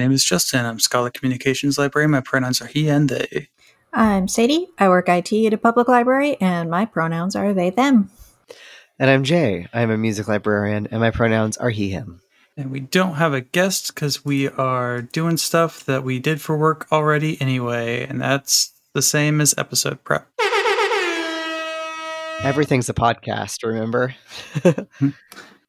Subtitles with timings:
[0.00, 0.64] name is Justin.
[0.64, 2.10] I'm Scholar Communications Librarian.
[2.10, 3.48] My pronouns are he and they.
[3.92, 4.68] I'm Sadie.
[4.78, 8.10] I work IT at a public library, and my pronouns are they, them.
[8.98, 9.66] And I'm Jay.
[9.74, 12.22] I'm a music librarian, and my pronouns are he, him.
[12.56, 16.56] And we don't have a guest because we are doing stuff that we did for
[16.56, 20.28] work already anyway, and that's the same as episode prep.
[22.42, 24.14] Everything's a podcast, remember?
[24.98, 25.10] Hmm.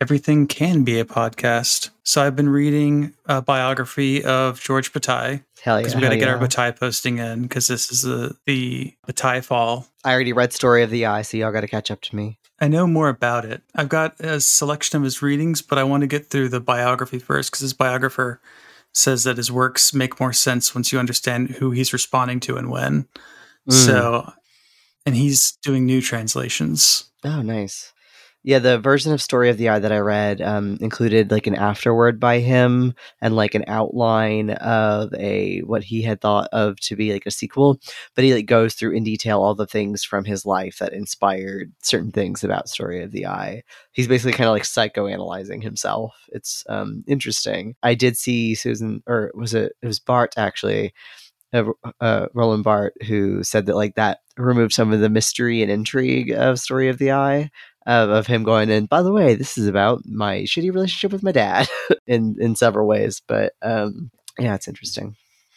[0.02, 1.92] Everything can be a podcast.
[2.04, 5.82] So I've been reading a biography of George Bataille Hell yeah.
[5.82, 6.34] because we got to get yeah.
[6.34, 9.86] our Bataille posting in because this is the the Bataille fall.
[10.04, 12.40] I already read Story of the Eye, so y'all got to catch up to me.
[12.60, 13.62] I know more about it.
[13.76, 17.20] I've got a selection of his readings, but I want to get through the biography
[17.20, 18.42] first because his biographer
[18.94, 22.72] says that his works make more sense once you understand who he's responding to and
[22.72, 23.08] when.
[23.70, 23.74] Mm.
[23.74, 24.34] So,
[25.06, 27.06] and he's doing new translations.
[27.24, 27.94] Oh, nice.
[28.44, 31.54] Yeah, the version of Story of the Eye that I read um, included like an
[31.54, 36.96] afterword by him and like an outline of a what he had thought of to
[36.96, 37.80] be like a sequel.
[38.16, 41.72] But he like goes through in detail all the things from his life that inspired
[41.84, 43.62] certain things about Story of the Eye.
[43.92, 46.16] He's basically kind of like psychoanalyzing himself.
[46.30, 47.76] It's um, interesting.
[47.84, 49.74] I did see Susan, or was it?
[49.84, 50.94] It was Barthes actually.
[51.54, 51.66] Uh,
[52.00, 56.32] uh, Roland Barthes, who said that like that removed some of the mystery and intrigue
[56.32, 57.52] of Story of the Eye
[57.86, 61.24] of, of him going and by the way this is about my shitty relationship with
[61.24, 61.68] my dad
[62.08, 65.16] in in several ways but um yeah it's interesting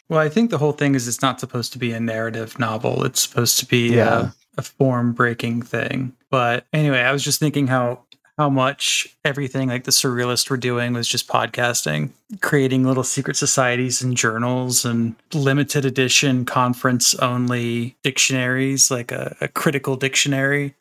[0.08, 3.04] Well, I think the whole thing is it's not supposed to be a narrative novel.
[3.04, 4.30] It's supposed to be Yeah.
[4.56, 6.12] a, a form breaking thing.
[6.30, 8.00] But anyway, I was just thinking how
[8.36, 14.02] how much everything like the surrealists were doing was just podcasting, creating little secret societies
[14.02, 20.74] and journals and limited edition conference only dictionaries, like a, a critical dictionary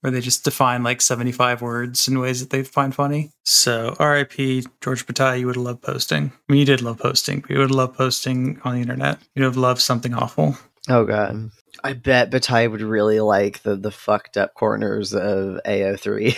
[0.00, 3.30] where they just define like 75 words in ways that they find funny.
[3.44, 6.32] So RIP George Bataille, you would have loved posting.
[6.48, 9.18] I mean, you did love posting, but you would have loved posting on the internet.
[9.34, 10.56] You'd have loved something awful.
[10.88, 11.50] oh god
[11.84, 16.34] i bet Bataille would really like the the fucked up corners of ao3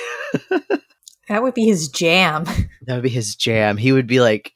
[1.28, 2.44] That would be his jam.
[2.87, 4.53] that would be his jam he would be like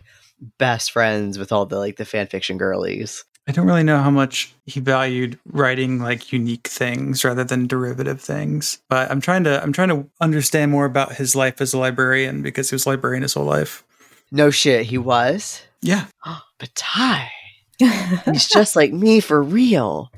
[0.58, 4.10] best friends with all the like the fan fiction girlies I don't really know how
[4.10, 8.78] much he valued writing like unique things rather than derivative things.
[8.88, 12.40] But I'm trying to I'm trying to understand more about his life as a librarian
[12.42, 13.84] because he was a librarian his whole life.
[14.32, 16.06] no shit he was Yeah.
[16.58, 17.28] Bataille,
[17.78, 20.10] he's just like me for real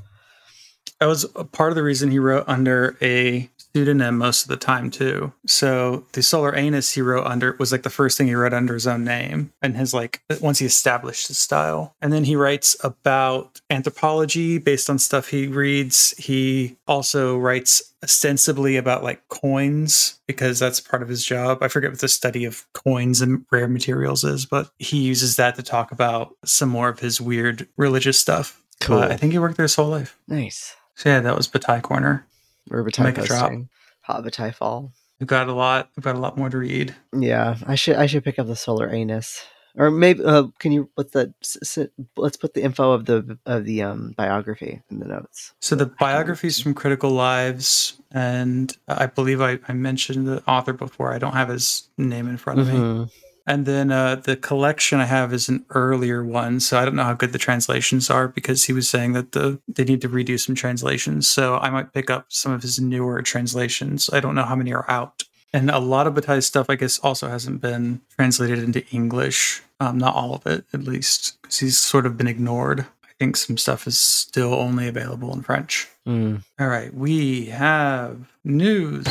[1.00, 4.56] That was a part of the reason he wrote under a pseudonym most of the
[4.56, 5.30] time too.
[5.46, 8.72] So the Solar Anus he wrote under was like the first thing he wrote under
[8.72, 11.94] his own name and his like once he established his style.
[12.00, 16.14] And then he writes about anthropology based on stuff he reads.
[16.16, 21.58] He also writes ostensibly about like coins because that's part of his job.
[21.62, 25.54] I forget what the study of coins and rare materials is, but he uses that
[25.56, 28.62] to talk about some more of his weird religious stuff.
[28.80, 29.00] Cool.
[29.00, 30.18] I think he worked there his whole life.
[30.28, 32.26] nice So yeah, that was Bataille Corner.
[32.68, 33.40] We're Bataille Make a drop.
[33.42, 33.68] posting
[34.02, 35.88] hot Bataille fall We've got a lot.
[35.96, 36.94] We've got a lot more to read.
[37.18, 39.42] Yeah, I should I should pick up the solar anus,
[39.74, 41.32] or maybe uh, can you put the
[42.16, 45.54] let's put the info of the of the um biography in the notes.
[45.62, 51.14] So the biographies from Critical Lives, and I believe I, I mentioned the author before.
[51.14, 53.10] I don't have his name in front of me.
[53.46, 57.04] And then uh, the collection I have is an earlier one, so I don't know
[57.04, 60.38] how good the translations are because he was saying that the they need to redo
[60.38, 61.28] some translations.
[61.28, 64.10] So I might pick up some of his newer translations.
[64.12, 65.22] I don't know how many are out.
[65.52, 69.62] And a lot of Bataille's stuff, I guess, also hasn't been translated into English.
[69.78, 72.80] Um, not all of it, at least, because he's sort of been ignored.
[72.80, 75.88] I think some stuff is still only available in French.
[76.06, 76.42] Mm.
[76.58, 79.06] All right, we have news.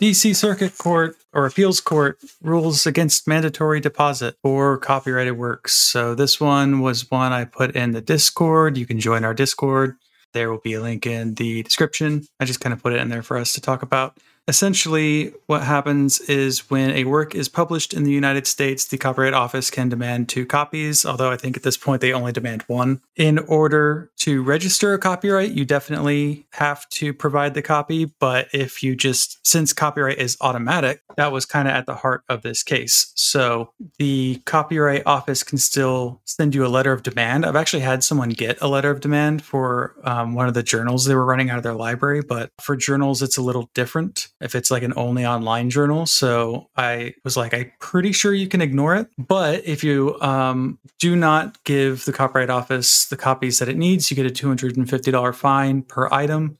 [0.00, 5.72] DC Circuit Court or Appeals Court rules against mandatory deposit for copyrighted works.
[5.74, 8.78] So this one was one I put in the Discord.
[8.78, 9.96] You can join our Discord.
[10.34, 12.26] There will be a link in the description.
[12.38, 14.16] I just kind of put it in there for us to talk about.
[14.48, 19.34] Essentially, what happens is when a work is published in the United States, the Copyright
[19.34, 23.02] Office can demand two copies, although I think at this point they only demand one.
[23.14, 28.82] In order to register a copyright, you definitely have to provide the copy, but if
[28.82, 32.62] you just, since copyright is automatic, that was kind of at the heart of this
[32.62, 33.12] case.
[33.16, 37.44] So the Copyright Office can still send you a letter of demand.
[37.44, 41.04] I've actually had someone get a letter of demand for um, one of the journals
[41.04, 44.54] they were running out of their library, but for journals, it's a little different if
[44.54, 46.06] it's like an only online journal.
[46.06, 49.08] So I was like, I'm pretty sure you can ignore it.
[49.18, 54.10] But if you um, do not give the Copyright Office the copies that it needs,
[54.10, 56.58] you get a $250 fine per item.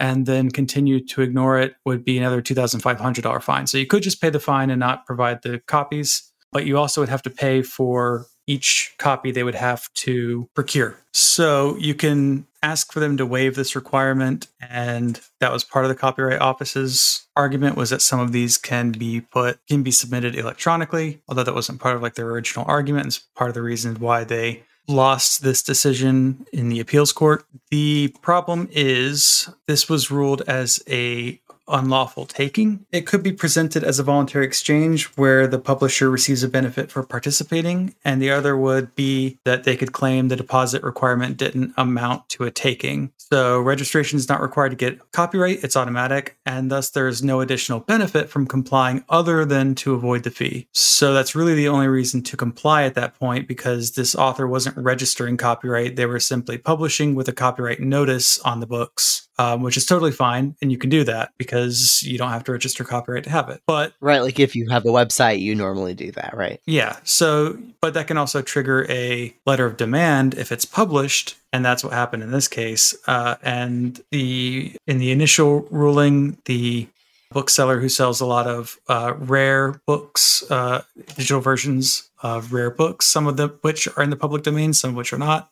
[0.00, 3.68] And then continue to ignore it would be another $2,500 fine.
[3.68, 6.28] So you could just pay the fine and not provide the copies.
[6.50, 10.98] but you also would have to pay for each copy they would have to procure.
[11.12, 15.88] So you can ask for them to waive this requirement and that was part of
[15.88, 20.34] the copyright office's argument was that some of these can be put can be submitted
[20.36, 23.06] electronically although that wasn't part of like their original argument.
[23.06, 27.44] It's part of the reason why they lost this decision in the appeals court.
[27.70, 32.84] The problem is this was ruled as a unlawful taking.
[32.90, 37.02] It could be presented as a voluntary exchange where the publisher receives a benefit for
[37.02, 42.28] participating, and the other would be that they could claim the deposit requirement didn't amount
[42.30, 43.12] to a taking.
[43.16, 47.40] So registration is not required to get copyright, it's automatic, and thus there is no
[47.40, 50.68] additional benefit from complying other than to avoid the fee.
[50.72, 54.76] So that's really the only reason to comply at that point because this author wasn't
[54.76, 59.76] registering copyright, they were simply publishing with a copyright notice on the books um, which
[59.76, 60.54] is totally fine.
[60.62, 63.60] And you can do that because you don't have to register copyright to have it.
[63.66, 66.60] But right, like if you have a website, you normally do that, right?
[66.64, 66.96] Yeah.
[67.02, 71.36] So, but that can also trigger a letter of demand if it's published.
[71.52, 72.94] And that's what happened in this case.
[73.08, 76.86] Uh, and the in the initial ruling, the
[77.32, 80.82] bookseller who sells a lot of uh, rare books, uh,
[81.16, 84.90] digital versions of rare books, some of them which are in the public domain, some
[84.90, 85.50] of which are not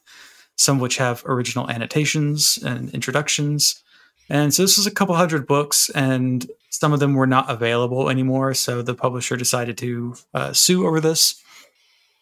[0.60, 3.82] some which have original annotations and introductions.
[4.28, 8.10] And so this was a couple hundred books, and some of them were not available
[8.10, 8.52] anymore.
[8.52, 11.42] So the publisher decided to uh, sue over this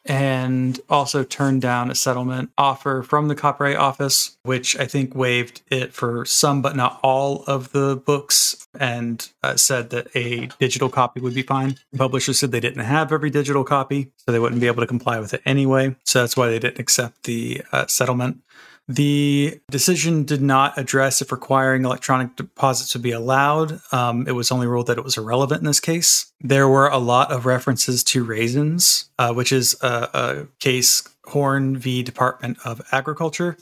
[0.05, 5.63] and also turned down a settlement offer from the Copyright Office, which I think waived
[5.69, 10.89] it for some but not all of the books and uh, said that a digital
[10.89, 11.77] copy would be fine.
[11.93, 14.87] The publisher said they didn't have every digital copy, so they wouldn't be able to
[14.87, 15.97] comply with it anyway.
[16.05, 18.43] So that's why they didn't accept the uh, settlement.
[18.91, 23.81] The decision did not address if requiring electronic deposits would be allowed.
[23.93, 26.33] Um, it was only ruled that it was irrelevant in this case.
[26.41, 31.77] There were a lot of references to raisins, uh, which is a, a case Horne
[31.77, 32.03] v.
[32.03, 33.59] Department of Agriculture,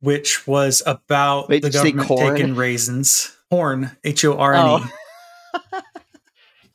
[0.00, 3.34] which was about Wait, the did you say government taking raisins.
[3.50, 4.84] Horne, H O R N E.
[5.54, 5.80] Oh.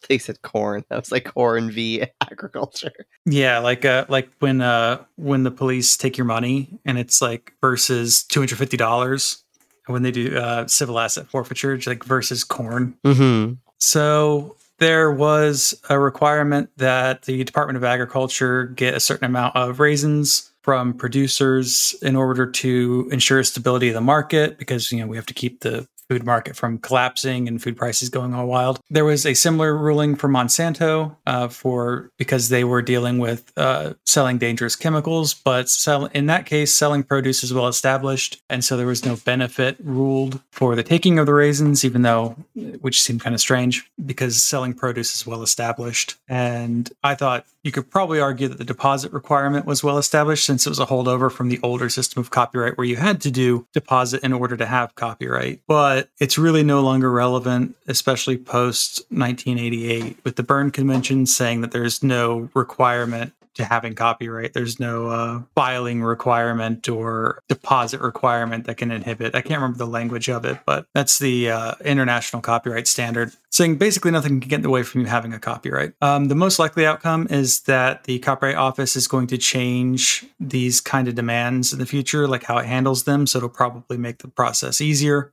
[0.10, 0.84] They said corn.
[0.92, 2.92] I was like corn v agriculture.
[3.26, 7.54] Yeah, like uh like when uh when the police take your money and it's like
[7.62, 9.44] versus two hundred fifty dollars
[9.88, 12.96] when they do uh civil asset forfeiture, it's like versus corn.
[13.06, 13.54] Mm-hmm.
[13.80, 19.80] So there was a requirement that the Department of Agriculture get a certain amount of
[19.80, 25.18] raisins from producers in order to ensure stability of the market because you know we
[25.18, 28.80] have to keep the food market from collapsing and food prices going all wild.
[28.92, 33.96] There was a similar ruling for Monsanto uh, for because they were dealing with uh,
[34.06, 38.78] selling dangerous chemicals, but sell, in that case, selling produce is well established, and so
[38.78, 42.36] there was no benefit ruled for the taking of the raisins, even though
[42.82, 46.16] which seemed kind of strange because selling produce is well established.
[46.28, 50.66] And I thought you could probably argue that the deposit requirement was well established since
[50.68, 53.66] it was a holdover from the older system of copyright where you had to do
[53.74, 55.62] deposit in order to have copyright.
[55.68, 61.72] But it's really no longer relevant, especially post 1988, with the Berne Convention saying that
[61.72, 64.54] there's no requirement to having copyright.
[64.54, 69.36] There's no uh, filing requirement or deposit requirement that can inhibit.
[69.36, 73.78] I can't remember the language of it, but that's the uh, international copyright standard, saying
[73.78, 75.94] basically nothing can get in the way from you having a copyright.
[76.02, 80.82] Um, the most likely outcome is that the Copyright Office is going to change these
[80.82, 83.28] kind of demands in the future, like how it handles them.
[83.28, 85.32] So it'll probably make the process easier.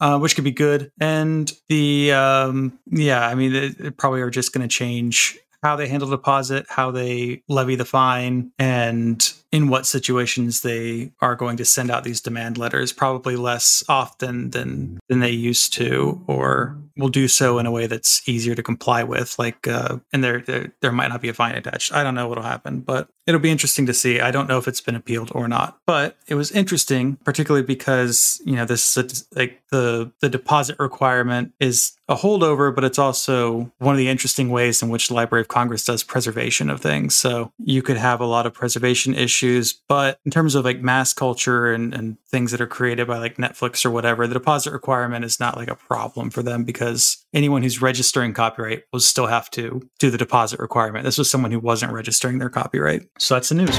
[0.00, 0.90] Uh, which could be good.
[1.00, 5.76] And the um, yeah, I mean, it, it probably are just going to change how
[5.76, 11.56] they handle deposit, how they levy the fine, and in what situations they are going
[11.56, 12.92] to send out these demand letters.
[12.92, 17.86] Probably less often than than they used to, or will do so in a way
[17.86, 19.38] that's easier to comply with.
[19.38, 21.92] Like, uh, and there, there there might not be a fine attached.
[21.92, 24.20] I don't know what'll happen, but it'll be interesting to see.
[24.20, 28.40] I don't know if it's been appealed or not, but it was interesting, particularly because
[28.44, 33.72] you know this is like the the deposit requirement is a holdover, but it's also
[33.78, 37.16] one of the interesting ways in which the Library of Congress does preservation of things.
[37.16, 39.43] So you could have a lot of preservation issues,
[39.88, 43.36] but in terms of like mass culture and, and things that are created by like
[43.36, 47.62] Netflix or whatever, the deposit requirement is not like a problem for them because anyone
[47.62, 51.04] who's registering copyright will still have to do the deposit requirement.
[51.04, 53.08] This was someone who wasn't registering their copyright.
[53.18, 53.76] So that's the news.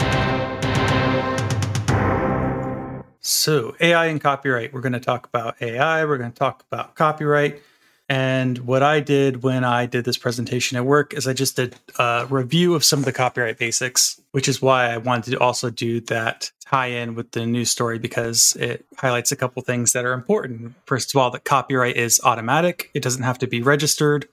[3.28, 4.72] So, AI and copyright.
[4.72, 7.60] We're going to talk about AI, we're going to talk about copyright.
[8.08, 11.76] And what I did when I did this presentation at work is I just did
[11.98, 15.72] a review of some of the copyright basics, which is why I wanted to also
[15.72, 20.06] do that tie in with the news story because it highlights a couple things that
[20.06, 20.74] are important.
[20.86, 24.28] First of all, that copyright is automatic, it doesn't have to be registered.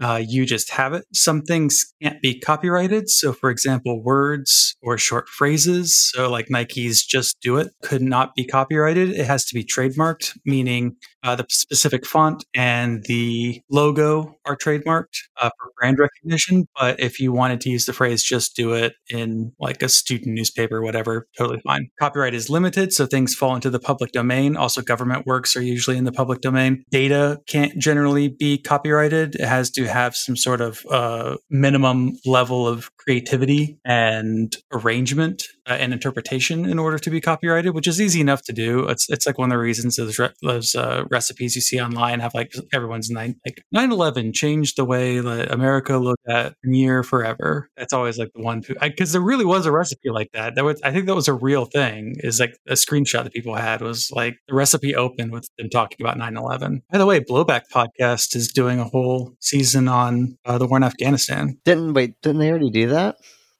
[0.00, 1.04] Uh, you just have it.
[1.12, 3.10] Some things can't be copyrighted.
[3.10, 8.34] So, for example, words or short phrases, so like Nike's just do it, could not
[8.34, 9.10] be copyrighted.
[9.10, 15.18] It has to be trademarked, meaning uh, the specific font and the logo are trademarked
[15.40, 16.66] uh, for brand recognition.
[16.78, 20.34] But if you wanted to use the phrase just do it in like a student
[20.34, 21.90] newspaper, whatever, totally fine.
[21.98, 24.56] Copyright is limited, so things fall into the public domain.
[24.56, 26.84] Also, government works are usually in the public domain.
[26.90, 32.66] Data can't generally be copyrighted, it has to have some sort of uh, minimum level
[32.66, 38.20] of creativity and arrangement uh, and interpretation in order to be copyrighted, which is easy
[38.20, 38.86] enough to do.
[38.88, 42.20] It's it's like one of the reasons those, re- those uh, recipes you see online
[42.20, 47.70] have like everyone's nine like 9-11 changed the way that America looked at Premiere forever.
[47.76, 50.54] That's always like the one because there really was a recipe like that.
[50.54, 52.16] That was I think that was a real thing.
[52.18, 55.98] Is like a screenshot that people had was like the recipe open with them talking
[56.00, 56.82] about 9-11.
[56.90, 60.84] By the way, Blowback podcast is doing a whole season on uh, the war in
[60.84, 61.58] Afghanistan.
[61.64, 62.14] Didn't wait?
[62.22, 62.99] Didn't they already do that?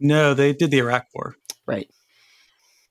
[0.01, 1.37] No, they did the Iraq War.
[1.67, 1.89] Right.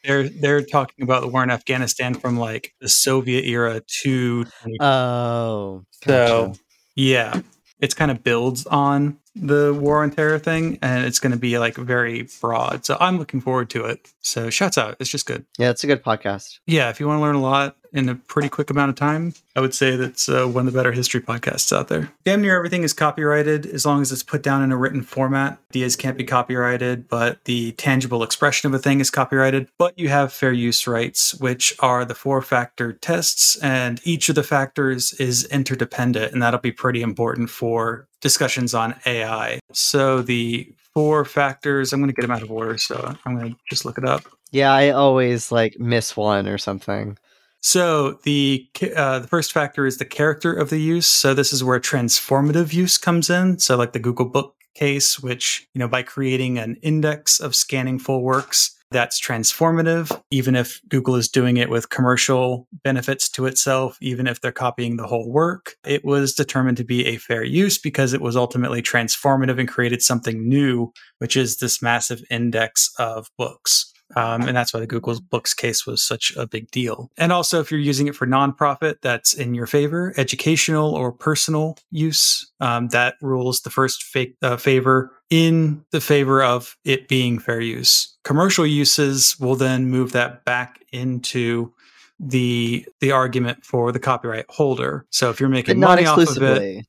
[0.03, 4.45] They're they're talking about the war in Afghanistan from like the Soviet era to
[4.79, 6.53] Oh, so
[6.95, 7.41] yeah,
[7.79, 11.59] it's kind of builds on the war on terror thing, and it's going to be
[11.59, 12.85] like very broad.
[12.85, 14.07] So I'm looking forward to it.
[14.21, 15.45] So shouts out, it's just good.
[15.57, 16.59] yeah, it's a good podcast.
[16.65, 19.33] Yeah, if you want to learn a lot in a pretty quick amount of time,
[19.55, 22.11] I would say that's uh, one of the better history podcasts out there.
[22.23, 25.59] Damn near everything is copyrighted as long as it's put down in a written format.
[25.71, 29.67] Ideas can't be copyrighted, but the tangible expression of a thing is copyrighted.
[29.77, 34.35] But you have fair use rights, which are the four factor tests, and each of
[34.35, 39.59] the factors is interdependent, and that'll be pretty important for discussions on AI.
[39.71, 43.53] So the four factors, I'm going to get them out of order, so I'm going
[43.53, 44.23] to just look it up.
[44.51, 47.17] Yeah, I always like miss one or something.
[47.61, 51.07] So the uh, the first factor is the character of the use.
[51.07, 53.59] So this is where transformative use comes in.
[53.59, 57.99] So like the Google Book case, which you know by creating an index of scanning
[57.99, 60.19] full works, that's transformative.
[60.31, 64.97] Even if Google is doing it with commercial benefits to itself, even if they're copying
[64.97, 68.81] the whole work, it was determined to be a fair use because it was ultimately
[68.81, 73.88] transformative and created something new, which is this massive index of books.
[74.15, 77.11] Um, and that's why the Google Books case was such a big deal.
[77.17, 80.13] And also, if you're using it for nonprofit, that's in your favor.
[80.17, 84.03] Educational or personal use, um, that rules the first
[84.41, 88.17] uh, favor in the favor of it being fair use.
[88.23, 91.71] Commercial uses will then move that back into
[92.19, 95.05] the the argument for the copyright holder.
[95.09, 96.85] So if you're making money off of it.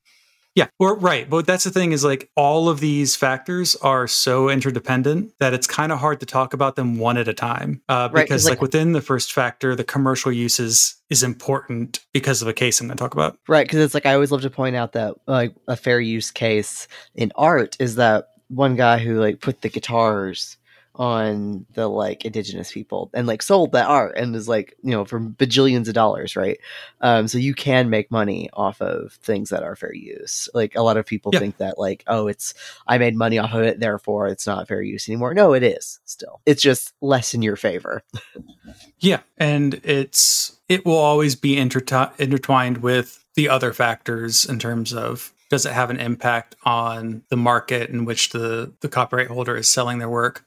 [0.55, 1.29] Yeah, or right.
[1.29, 5.67] But that's the thing is like all of these factors are so interdependent that it's
[5.67, 7.81] kind of hard to talk about them one at a time.
[7.87, 11.99] Uh, Right, 'cause, because like, like- within the first factor, the commercial uses is important
[12.13, 13.37] because of a case I'm going to talk about.
[13.47, 16.31] Right, because it's like I always love to point out that like a fair use
[16.31, 20.57] case in art is that one guy who like put the guitars
[20.95, 25.05] on the like indigenous people and like sold that art and is like you know
[25.05, 26.59] for bajillions of dollars right?
[27.01, 30.49] Um so you can make money off of things that are fair use.
[30.53, 31.39] Like a lot of people Yeah.
[31.39, 32.53] think that like oh it's
[32.87, 35.33] i made money off of it therefore it's not fair use anymore.
[35.33, 36.41] No it is still.
[36.45, 38.03] It's just less in your favor.
[38.99, 45.33] Yeah, and it's it will always be intertwined with the other factors in terms of
[45.49, 49.69] does it have an impact on the market in which the the copyright holder is
[49.69, 50.45] selling their work.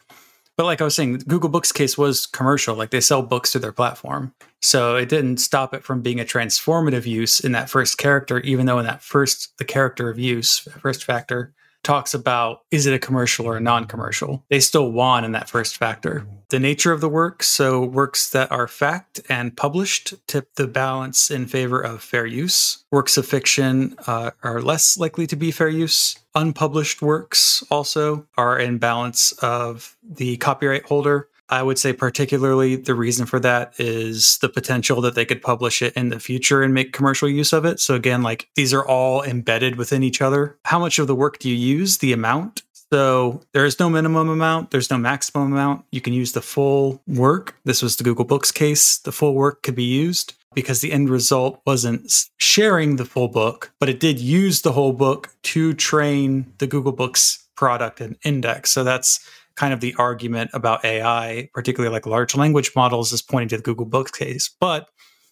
[0.56, 3.58] But like I was saying, Google Books case was commercial, like they sell books to
[3.58, 4.32] their platform.
[4.62, 8.66] So it didn't stop it from being a transformative use in that first character, even
[8.66, 11.52] though in that first the character of use, first factor,
[11.84, 14.44] talks about is it a commercial or a non-commercial?
[14.48, 16.26] They still won in that first factor.
[16.50, 21.30] The nature of the work so works that are fact and published tip the balance
[21.30, 22.84] in favor of fair use.
[22.90, 26.16] Works of fiction uh, are less likely to be fair use.
[26.34, 32.94] Unpublished works also are in balance of the copyright holder I would say, particularly, the
[32.94, 36.72] reason for that is the potential that they could publish it in the future and
[36.72, 37.80] make commercial use of it.
[37.80, 40.56] So, again, like these are all embedded within each other.
[40.64, 41.98] How much of the work do you use?
[41.98, 42.62] The amount.
[42.92, 45.84] So, there is no minimum amount, there's no maximum amount.
[45.90, 47.56] You can use the full work.
[47.64, 48.98] This was the Google Books case.
[48.98, 53.72] The full work could be used because the end result wasn't sharing the full book,
[53.80, 58.70] but it did use the whole book to train the Google Books product and index.
[58.70, 59.20] So, that's
[59.56, 63.62] kind of the argument about AI, particularly like large language models, is pointing to the
[63.62, 64.54] Google Books case.
[64.60, 64.88] But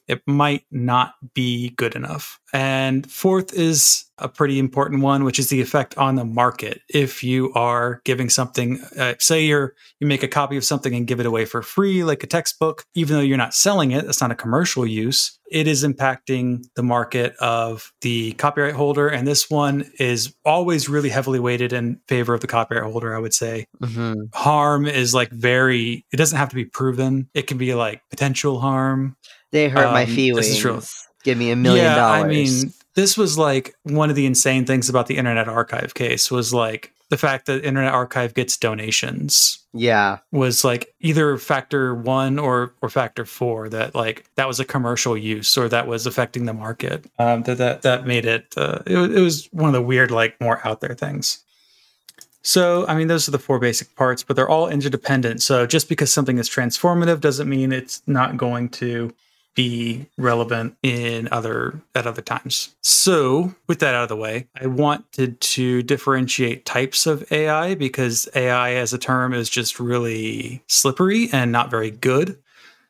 [0.08, 2.40] it might not be good enough.
[2.52, 6.82] And fourth is a pretty important one, which is the effect on the market.
[6.88, 11.06] If you are giving something, uh, say you're you make a copy of something and
[11.06, 14.20] give it away for free, like a textbook, even though you're not selling it, that's
[14.20, 15.38] not a commercial use.
[15.52, 21.10] It is impacting the market of the copyright holder, and this one is always really
[21.10, 23.14] heavily weighted in favor of the copyright holder.
[23.14, 24.34] I would say Mhm.
[24.34, 26.06] harm is like very.
[26.10, 27.28] It doesn't have to be proven.
[27.34, 29.16] It can be like potential harm.
[29.50, 30.48] They hurt my Um, this feelings.
[30.48, 30.80] is true.
[31.22, 32.24] Give me a million yeah, dollars.
[32.24, 36.30] I mean, this was like one of the insane things about the Internet Archive case
[36.30, 42.38] was like the fact that Internet Archive gets donations yeah, was like either factor one
[42.38, 46.44] or or factor four that like that was a commercial use or that was affecting
[46.44, 47.06] the market.
[47.18, 48.52] Um, that that that made it.
[48.56, 51.42] Uh, it, it was one of the weird like more out there things.
[52.42, 55.42] So, I mean, those are the four basic parts, but they're all interdependent.
[55.42, 59.14] So, just because something is transformative doesn't mean it's not going to
[59.54, 62.74] be relevant in other at other times.
[62.82, 68.28] So, with that out of the way, I wanted to differentiate types of AI because
[68.34, 72.38] AI as a term is just really slippery and not very good.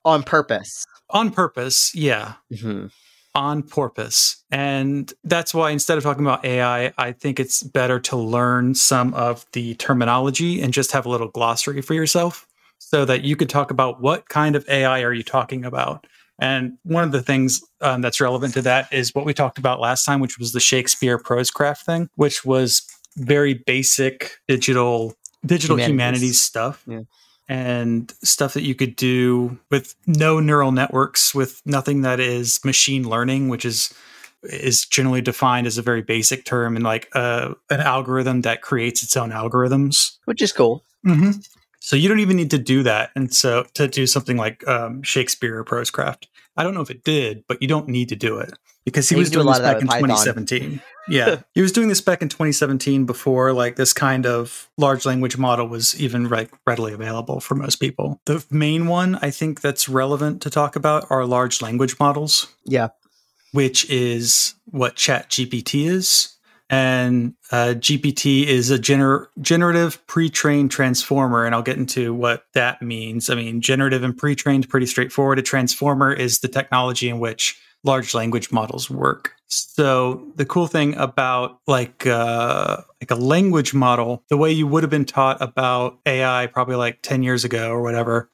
[0.04, 0.85] on purpose.
[1.11, 2.87] On purpose, yeah hmm
[3.35, 4.45] on purpose.
[4.50, 9.14] And that's why instead of talking about AI, I think it's better to learn some
[9.14, 12.47] of the terminology and just have a little glossary for yourself
[12.78, 16.07] so that you could talk about what kind of AI are you talking about.
[16.39, 19.81] And one of the things um, that's relevant to that is what we talked about
[19.81, 22.83] last time, which was the Shakespeare Prosecraft thing, which was
[23.17, 25.91] very basic digital digital Humanities.
[25.93, 27.01] humanities, stuff Yeah.
[27.49, 33.07] and stuff that you could do with no neural networks with nothing that is machine
[33.09, 33.93] learning which is
[34.45, 39.03] is generally defined as a very basic term and like uh, an algorithm that creates
[39.03, 40.85] its own algorithms Which is cool.
[41.07, 41.33] mm-hmm.
[41.83, 45.03] So you don't even need to do that and so to do something like um,
[45.03, 48.39] shakespeare or prosecraft i don't know if it did but you don't need to do
[48.39, 48.54] it
[48.85, 50.09] because he was do doing this back in Python.
[50.09, 51.41] 2017 yeah.
[51.54, 55.67] He was doing this back in 2017 before like this kind of large language model
[55.67, 58.21] was even like readily available for most people.
[58.26, 62.47] The main one i think that's relevant to talk about are large language models.
[62.65, 62.91] Yeah.
[63.52, 66.37] which is what chat gpt is
[66.73, 72.82] and uh, gpt is a gener- generative pre-trained transformer and i'll get into what that
[72.82, 73.30] means.
[73.30, 75.39] I mean generative and pre-trained pretty straightforward.
[75.39, 79.35] A transformer is the technology in which large language models work.
[79.49, 84.82] So the cool thing about like uh, like a language model the way you would
[84.82, 88.30] have been taught about ai probably like 10 years ago or whatever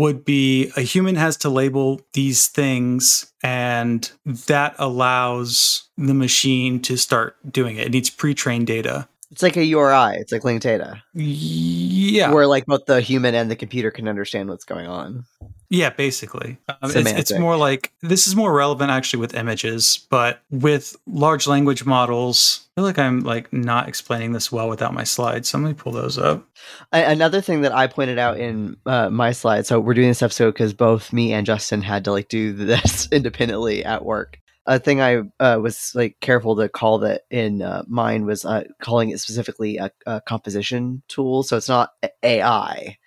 [0.00, 6.96] would be a human has to label these things and that allows the machine to
[6.96, 7.86] start doing it.
[7.86, 9.08] It needs pre-trained data.
[9.30, 10.16] It's like a URI.
[10.16, 12.32] It's like linked data, Yeah.
[12.32, 15.24] where like both the human and the computer can understand what's going on.
[15.72, 16.58] Yeah, basically.
[16.68, 21.46] Um, it's, it's more like this is more relevant actually with images, but with large
[21.46, 25.48] language models, I feel like I'm like not explaining this well without my slides.
[25.48, 26.44] So let me pull those up.
[26.92, 29.64] Another thing that I pointed out in uh, my slide.
[29.64, 33.08] So we're doing this episode because both me and Justin had to like do this
[33.12, 34.40] independently at work.
[34.66, 38.64] A thing I uh, was like careful to call that in uh, mine was uh,
[38.82, 41.44] calling it specifically a, a composition tool.
[41.44, 41.92] So it's not
[42.24, 42.98] AI.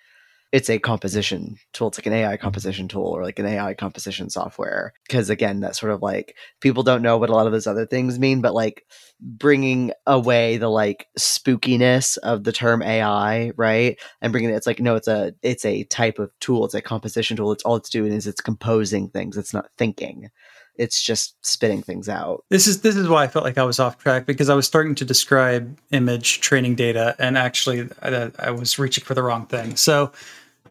[0.54, 1.88] It's a composition tool.
[1.88, 4.92] It's like an AI composition tool or like an AI composition software.
[5.04, 7.86] Because again, that's sort of like people don't know what a lot of those other
[7.86, 8.84] things mean, but like
[9.20, 13.98] bringing away the like spookiness of the term AI, right?
[14.22, 16.64] And bringing it, it's like no, it's a it's a type of tool.
[16.64, 17.50] It's a composition tool.
[17.50, 19.36] It's all it's doing is it's composing things.
[19.36, 20.30] It's not thinking.
[20.76, 22.44] It's just spitting things out.
[22.50, 24.66] This is this is why I felt like I was off track because I was
[24.66, 29.46] starting to describe image training data and actually I, I was reaching for the wrong
[29.46, 29.74] thing.
[29.74, 30.12] So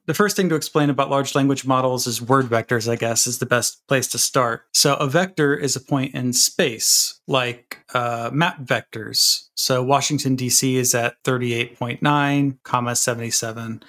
[0.05, 3.39] the first thing to explain about large language models is word vectors, I guess, is
[3.39, 4.65] the best place to start.
[4.73, 9.47] So a vector is a point in space, like uh, map vectors.
[9.55, 10.75] So Washington, D.C.
[10.75, 13.83] is at 38.9, comma 77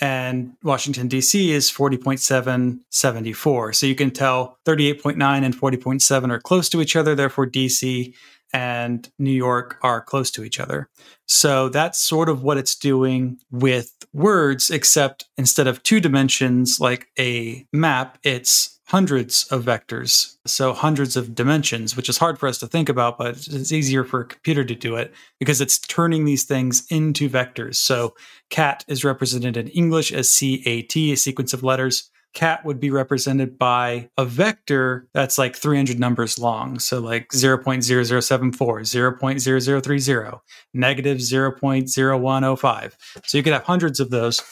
[0.00, 1.52] and Washington D.C.
[1.52, 3.74] is 40.774.
[3.74, 7.14] So you can tell 38.9 and 40.7 are close to each other.
[7.14, 8.14] Therefore, D.C.
[8.52, 10.88] and New York are close to each other.
[11.26, 17.08] So that's sort of what it's doing with words, except instead of two dimensions like
[17.18, 20.36] a map, it's hundreds of vectors.
[20.46, 24.02] So hundreds of dimensions, which is hard for us to think about, but it's easier
[24.02, 27.74] for a computer to do it because it's turning these things into vectors.
[27.74, 28.14] So
[28.48, 32.10] cat is represented in English as C A T, a sequence of letters.
[32.34, 36.78] Cat would be represented by a vector that's like 300 numbers long.
[36.78, 40.40] So like 0.0074, 0.0030,
[40.72, 42.92] negative 0.0105.
[43.24, 44.42] So you could have hundreds of those.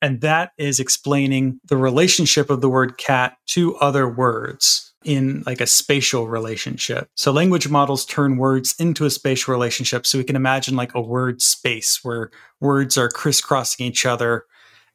[0.00, 4.92] And that is explaining the relationship of the word cat to other words.
[5.04, 7.08] in like a spatial relationship.
[7.16, 10.06] So language models turn words into a spatial relationship.
[10.06, 14.44] So we can imagine like a word space where words are crisscrossing each other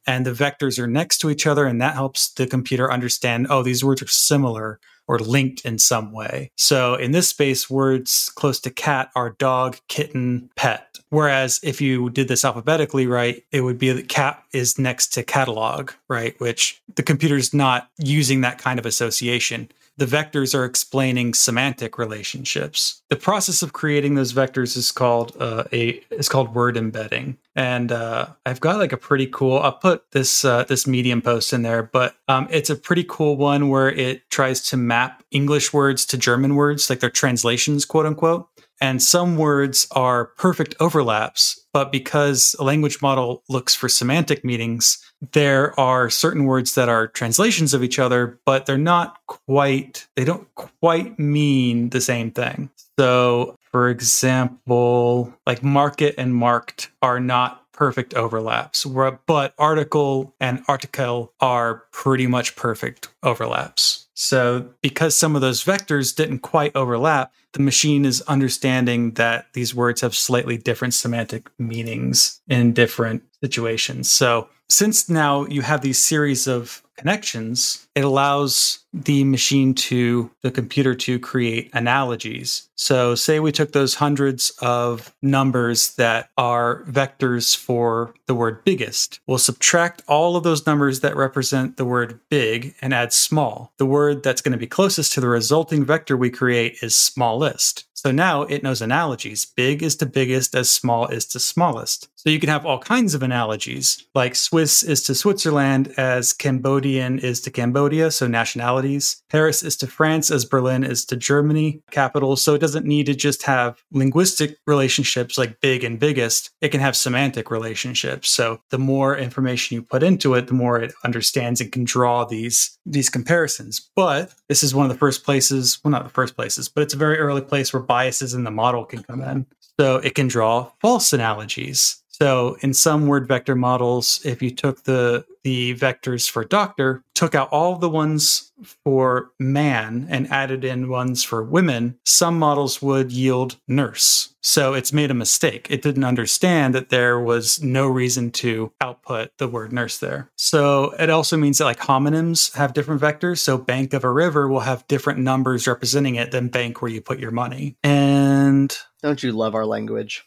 [0.08, 1.66] and the vectors are next to each other.
[1.66, 6.12] And that helps the computer understand, oh, these words are similar or linked in some
[6.12, 6.52] way.
[6.58, 11.00] So in this space, words close to cat are dog, kitten, pet.
[11.10, 15.24] Whereas if you did this alphabetically, right, it would be that cat is next to
[15.24, 21.34] catalog, right, which the computer's not using that kind of association the vectors are explaining
[21.34, 23.02] semantic relationships.
[23.10, 27.92] The process of creating those vectors is called uh, a is called word embedding, and
[27.92, 29.60] uh, I've got like a pretty cool.
[29.60, 33.38] I'll put this uh, this Medium post in there, but um, it's a pretty cool
[33.38, 38.06] one where it tries to map English words to German words, like their translations, quote
[38.06, 38.48] unquote.
[38.80, 45.04] And some words are perfect overlaps, but because a language model looks for semantic meanings,
[45.32, 50.24] there are certain words that are translations of each other, but they're not quite, they
[50.24, 52.70] don't quite mean the same thing.
[53.00, 61.32] So, for example, like market and marked are not perfect overlaps, but article and article
[61.40, 63.97] are pretty much perfect overlaps.
[64.20, 69.76] So, because some of those vectors didn't quite overlap, the machine is understanding that these
[69.76, 74.10] words have slightly different semantic meanings in different situations.
[74.10, 80.52] So, since now you have these series of connections, it allows the machine to, the
[80.52, 82.68] computer to create analogies.
[82.76, 89.20] So, say we took those hundreds of numbers that are vectors for the word biggest.
[89.28, 93.74] We'll subtract all of those numbers that represent the word big and add small.
[93.78, 97.86] The word that's going to be closest to the resulting vector we create is smallest.
[97.98, 99.46] So now it knows analogies.
[99.46, 102.10] Big is to biggest as small is to smallest.
[102.16, 107.20] So you can have all kinds of analogies, like Swiss is to Switzerland as Cambodian
[107.20, 109.24] is to Cambodia, so nationalities.
[109.30, 112.42] Paris is to France as Berlin is to Germany, capitals.
[112.44, 116.52] So it doesn't need to just have linguistic relationships like big and biggest.
[116.62, 118.30] It can have semantic relationships.
[118.30, 122.26] So the more information you put into it, the more it understands and can draw
[122.26, 123.90] these these comparisons.
[123.96, 126.94] But this is one of the first places, well not the first places, but it's
[126.94, 129.46] a very early place where biases in the model can come in.
[129.80, 132.04] So it can draw false analogies.
[132.20, 137.34] So in some word vector models, if you took the the vectors for doctor, took
[137.34, 138.52] out all the ones
[138.84, 144.34] for man and added in ones for women, some models would yield nurse.
[144.42, 145.68] So it's made a mistake.
[145.70, 150.30] It didn't understand that there was no reason to output the word nurse there.
[150.36, 153.38] So it also means that like homonyms have different vectors.
[153.38, 157.00] So bank of a river will have different numbers representing it than bank where you
[157.00, 157.78] put your money.
[157.84, 160.27] And don't you love our language?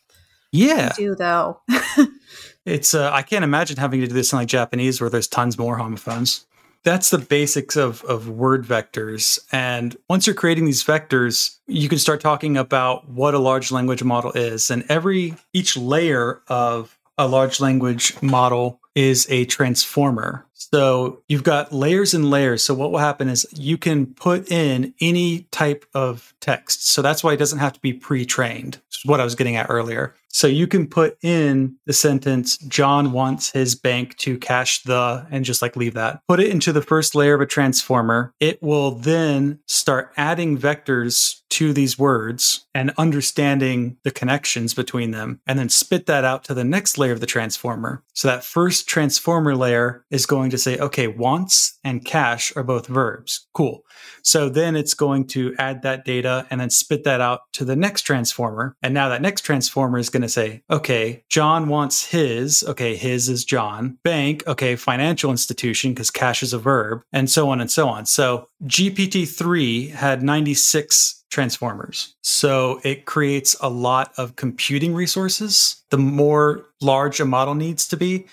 [0.53, 0.91] Yeah.
[0.93, 1.61] I do though.
[2.67, 5.59] it's uh, I can't imagine having to do this in like Japanese where there's tons
[5.59, 6.47] more homophones.
[6.83, 9.39] That's the basics of of word vectors.
[9.53, 14.03] And once you're creating these vectors, you can start talking about what a large language
[14.03, 14.71] model is.
[14.71, 20.45] And every each layer of a large language model is a transformer.
[20.53, 22.63] So you've got layers and layers.
[22.63, 26.87] So what will happen is you can put in any type of text.
[26.87, 28.75] So that's why it doesn't have to be pre-trained.
[28.75, 30.15] which Is what I was getting at earlier.
[30.33, 35.45] So you can put in the sentence, John wants his bank to cash the, and
[35.45, 36.21] just like leave that.
[36.29, 38.33] Put it into the first layer of a transformer.
[38.39, 45.41] It will then start adding vectors to these words and understanding the connections between them,
[45.49, 48.05] and then spit that out to the next layer of the transformer.
[48.13, 52.89] So that first transformer layer is going to say, okay, wants and cash are both
[52.89, 53.47] verbs.
[53.55, 53.85] Cool.
[54.25, 57.77] So then it's going to add that data and then spit that out to the
[57.77, 58.75] next transformer.
[58.83, 62.65] And now that next transformer is going to say, okay, John wants his.
[62.65, 63.97] Okay, his is John.
[64.03, 64.43] Bank.
[64.49, 68.07] Okay, financial institution because cash is a verb and so on and so on.
[68.07, 72.17] So GPT-3 had 96 transformers.
[72.23, 75.81] So it creates a lot of computing resources.
[75.91, 78.27] The more large a model needs to be,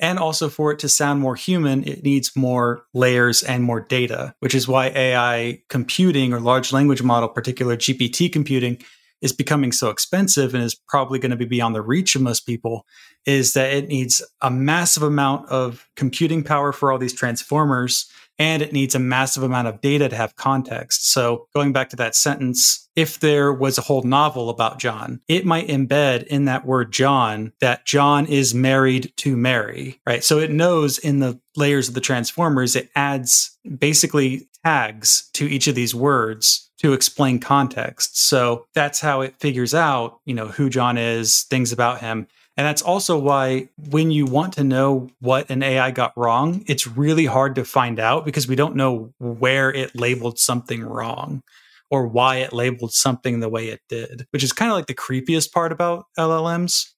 [0.00, 4.34] and also for it to sound more human, it needs more layers and more data,
[4.40, 8.78] which is why AI computing or large language model, particular GPT computing,
[9.22, 12.40] is becoming so expensive and is probably going to be beyond the reach of most
[12.40, 12.84] people
[13.24, 18.06] is that it needs a massive amount of computing power for all these transformers
[18.38, 21.10] and it needs a massive amount of data to have context.
[21.10, 25.44] So, going back to that sentence, if there was a whole novel about John, it
[25.44, 30.24] might embed in that word John that John is married to Mary, right?
[30.24, 35.66] So, it knows in the layers of the transformers, it adds basically tags to each
[35.66, 38.18] of these words to explain context.
[38.18, 42.66] So, that's how it figures out, you know, who John is, things about him And
[42.66, 47.26] that's also why when you want to know what an AI got wrong, it's really
[47.26, 51.42] hard to find out because we don't know where it labeled something wrong
[51.90, 54.94] or why it labeled something the way it did, which is kind of like the
[54.94, 56.90] creepiest part about LLMs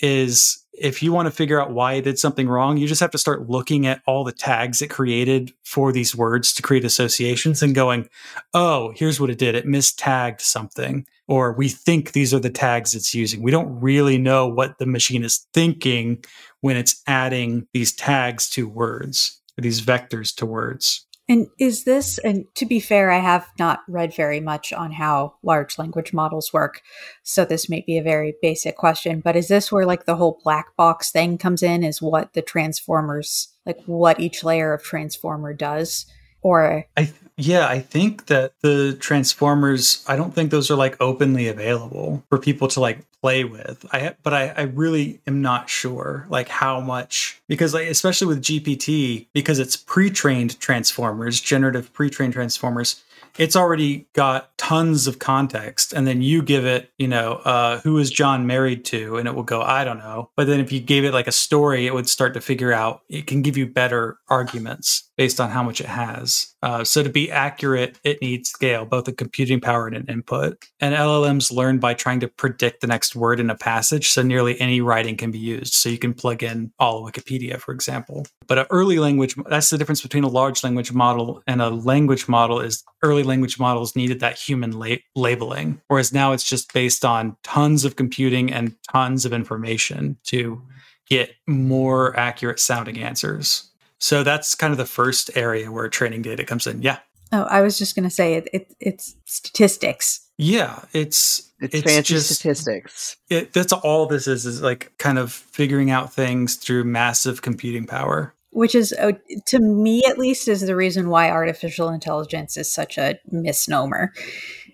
[0.00, 3.12] is if you want to figure out why it did something wrong, you just have
[3.12, 7.62] to start looking at all the tags it created for these words to create associations
[7.62, 8.08] and going,
[8.52, 9.54] oh, here's what it did.
[9.54, 11.06] It mistagged something.
[11.26, 13.42] Or we think these are the tags it's using.
[13.42, 16.22] We don't really know what the machine is thinking
[16.60, 21.06] when it's adding these tags to words, or these vectors to words.
[21.26, 25.36] And is this, and to be fair, I have not read very much on how
[25.42, 26.82] large language models work.
[27.22, 30.38] So this may be a very basic question, but is this where like the whole
[30.44, 31.82] black box thing comes in?
[31.82, 36.04] Is what the transformers, like what each layer of transformer does?
[36.42, 41.48] Or I, yeah, I think that the transformers, I don't think those are like openly
[41.48, 43.84] available for people to like play with.
[43.92, 48.42] I but I, I really am not sure like how much because like especially with
[48.42, 53.02] GPT because it's pre-trained transformers, generative pre-trained transformers,
[53.38, 57.98] it's already got tons of context and then you give it you know uh, who
[57.98, 60.80] is john married to and it will go i don't know but then if you
[60.80, 63.66] gave it like a story it would start to figure out it can give you
[63.66, 66.54] better arguments based on how much it has.
[66.62, 70.64] Uh, so to be accurate it needs scale both a computing power and an input.
[70.80, 74.60] And llms learn by trying to predict the next word in a passage so nearly
[74.60, 75.74] any writing can be used.
[75.74, 78.26] So you can plug in all wikipedia for example.
[78.46, 82.28] But an early language that's the difference between a large language model and a language
[82.28, 87.04] model is early language models needed that human la- labeling, whereas now it's just based
[87.04, 90.62] on tons of computing and tons of information to
[91.08, 93.70] get more accurate sounding answers.
[94.04, 96.82] So that's kind of the first area where training data comes in.
[96.82, 96.98] Yeah.
[97.32, 100.28] Oh, I was just going to say it, it, it's statistics.
[100.36, 103.16] Yeah, it's it's, it's fancy just, statistics.
[103.30, 107.86] It, that's all this is is like kind of figuring out things through massive computing
[107.86, 109.12] power which is uh,
[109.46, 114.12] to me at least is the reason why artificial intelligence is such a misnomer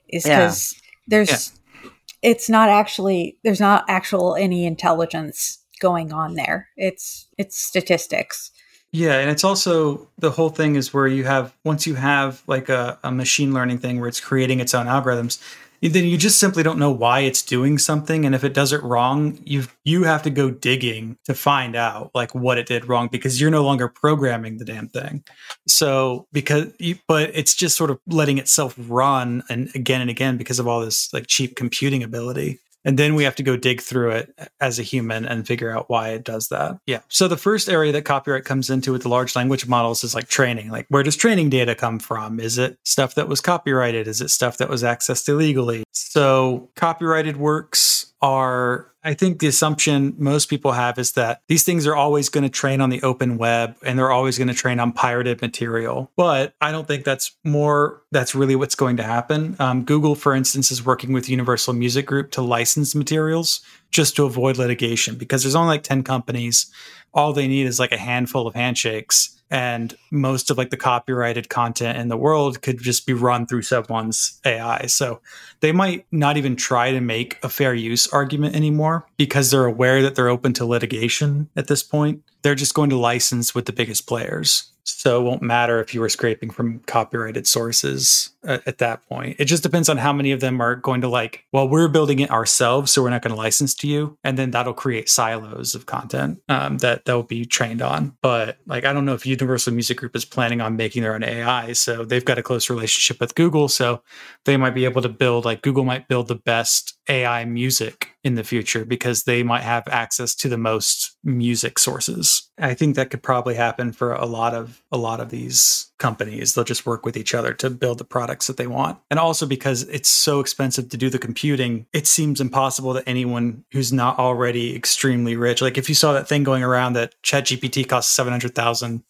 [0.09, 0.81] is because yeah.
[1.07, 1.91] there's yeah.
[2.21, 8.51] it's not actually there's not actual any intelligence going on there it's it's statistics
[8.93, 12.69] yeah and it's also the whole thing is where you have once you have like
[12.69, 15.41] a, a machine learning thing where it's creating its own algorithms
[15.83, 18.83] then you just simply don't know why it's doing something and if it does it
[18.83, 23.09] wrong you you have to go digging to find out like what it did wrong
[23.11, 25.25] because you're no longer programming the damn thing.
[25.67, 30.37] So because you, but it's just sort of letting itself run and again and again
[30.37, 33.81] because of all this like cheap computing ability and then we have to go dig
[33.81, 36.79] through it as a human and figure out why it does that.
[36.87, 37.01] Yeah.
[37.09, 40.29] So the first area that copyright comes into with the large language models is like
[40.29, 40.71] training.
[40.71, 42.41] Like where does training data come from?
[42.41, 44.09] Is it stuff that was copyrighted?
[44.09, 45.85] Is it stuff that was accessed illegally?
[45.93, 51.87] So copyrighted works are I think the assumption most people have is that these things
[51.87, 54.79] are always going to train on the open web and they're always going to train
[54.79, 56.11] on pirated material.
[56.17, 59.57] But I don't think that's more, that's really what's going to happen.
[59.59, 64.27] Um, Google, for instance, is working with Universal Music Group to license materials just to
[64.27, 66.71] avoid litigation because there's only like 10 companies.
[67.15, 71.49] All they need is like a handful of handshakes and most of like the copyrighted
[71.49, 74.87] content in the world could just be run through someone's AI.
[74.87, 75.21] So
[75.61, 80.03] they might not even try to make a fair use argument anymore because they're aware
[80.03, 82.23] that they're open to litigation at this point.
[82.43, 84.71] They're just going to license with the biggest players.
[84.99, 89.37] So it won't matter if you were scraping from copyrighted sources at, at, that point.
[89.39, 92.21] It just depends on how many of them are going to like, well, we're building
[92.21, 94.19] it ourselves, so we're not going to license to you.
[94.25, 98.17] And then that'll create silos of content um, that they'll be trained on.
[98.23, 101.25] But like, I don't know if Universal Music Group is planning on making their own
[101.25, 101.73] AI.
[101.73, 103.69] So they've got a close relationship with Google.
[103.69, 104.03] So
[104.45, 108.37] they might be able to build, like, Google might build the best AI music in
[108.37, 112.49] the future because they might have access to the most music sources.
[112.59, 116.55] I think that could probably happen for a lot of a lot of these companies.
[116.55, 118.99] They'll just work with each other to build the products that they want.
[119.11, 123.65] And also because it's so expensive to do the computing, it seems impossible that anyone
[123.73, 127.89] who's not already extremely rich, like if you saw that thing going around that ChatGPT
[127.89, 129.03] costs 700,000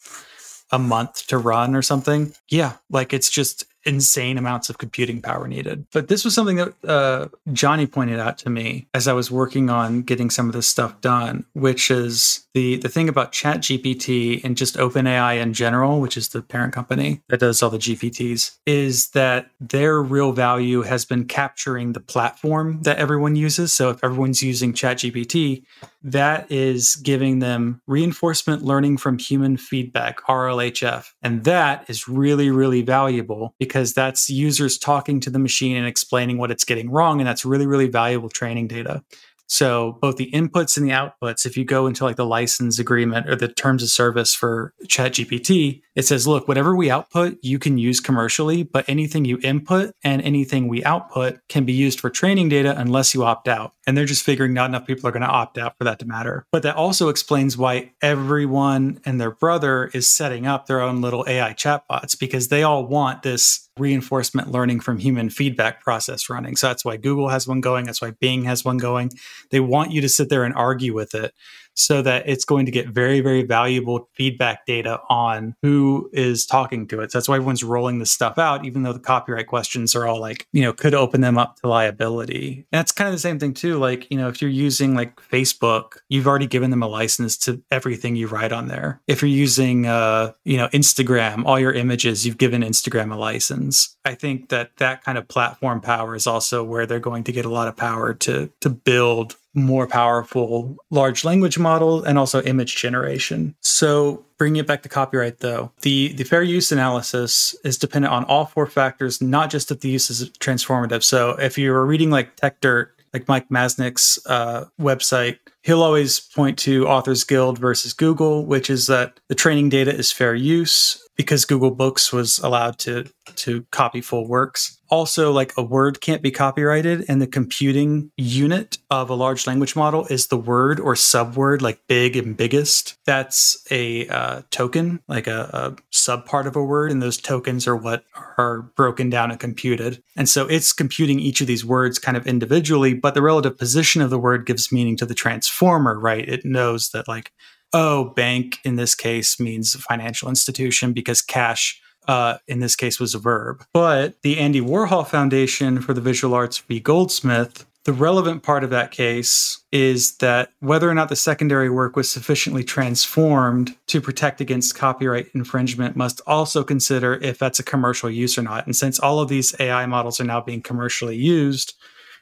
[0.72, 2.32] a month to run or something.
[2.48, 5.86] Yeah, like it's just insane amounts of computing power needed.
[5.92, 9.70] But this was something that uh, Johnny pointed out to me as I was working
[9.70, 14.56] on getting some of this stuff done, which is the the thing about ChatGPT and
[14.56, 19.10] just OpenAI in general, which is the parent company that does all the GPTs, is
[19.10, 23.72] that their real value has been capturing the platform that everyone uses.
[23.72, 25.64] So if everyone's using ChatGPT,
[26.02, 31.06] that is giving them reinforcement learning from human feedback, RLHF.
[31.22, 36.38] And that is really, really valuable because that's users talking to the machine and explaining
[36.38, 37.20] what it's getting wrong.
[37.20, 39.02] And that's really, really valuable training data.
[39.50, 43.28] So both the inputs and the outputs, if you go into like the license agreement
[43.28, 47.76] or the terms of service for ChatGPT, it says, look, whatever we output, you can
[47.76, 52.48] use commercially, but anything you input and anything we output can be used for training
[52.48, 53.72] data unless you opt out.
[53.88, 56.06] And they're just figuring not enough people are going to opt out for that to
[56.06, 56.46] matter.
[56.52, 61.24] But that also explains why everyone and their brother is setting up their own little
[61.26, 66.56] AI chatbots because they all want this reinforcement learning from human feedback process running.
[66.56, 67.86] So that's why Google has one going.
[67.86, 69.10] That's why Bing has one going.
[69.50, 71.34] They want you to sit there and argue with it
[71.80, 76.86] so that it's going to get very, very valuable feedback data on who is talking
[76.88, 77.12] to it.
[77.12, 80.20] So that's why everyone's rolling this stuff out, even though the copyright questions are all
[80.20, 82.66] like, you know, could open them up to liability.
[82.72, 83.78] And that's kind of the same thing too.
[83.78, 87.62] Like, you know, if you're using like Facebook, you've already given them a license to
[87.70, 89.00] everything you write on there.
[89.06, 93.96] If you're using, uh, you know, Instagram, all your images, you've given Instagram a license.
[94.04, 97.44] I think that that kind of platform power is also where they're going to get
[97.44, 102.76] a lot of power to to build more powerful large language model and also image
[102.76, 103.54] generation.
[103.60, 108.24] So bringing it back to copyright though, the, the fair use analysis is dependent on
[108.24, 111.02] all four factors, not just if the use is transformative.
[111.02, 116.86] So if you're reading like Techdirt, like Mike Masnick's uh, website, he'll always point to
[116.86, 121.70] Authors Guild versus Google, which is that the training data is fair use because Google
[121.70, 123.04] Books was allowed to
[123.36, 124.78] to copy full works.
[124.88, 129.76] Also, like a word can't be copyrighted, and the computing unit of a large language
[129.76, 132.96] model is the word or subword, like big and biggest.
[133.04, 137.68] That's a uh, token, like a, a sub part of a word, and those tokens
[137.68, 138.02] are what
[138.38, 140.02] are broken down and computed.
[140.16, 144.00] And so it's computing each of these words kind of individually, but the relative position
[144.00, 146.26] of the word gives meaning to the transformer, right?
[146.26, 147.30] It knows that like
[147.72, 153.14] oh, bank in this case means financial institution because cash uh, in this case was
[153.14, 153.64] a verb.
[153.72, 156.80] But the Andy Warhol Foundation for the Visual Arts v.
[156.80, 161.96] Goldsmith, the relevant part of that case is that whether or not the secondary work
[161.96, 168.10] was sufficiently transformed to protect against copyright infringement must also consider if that's a commercial
[168.10, 168.66] use or not.
[168.66, 171.74] And since all of these AI models are now being commercially used,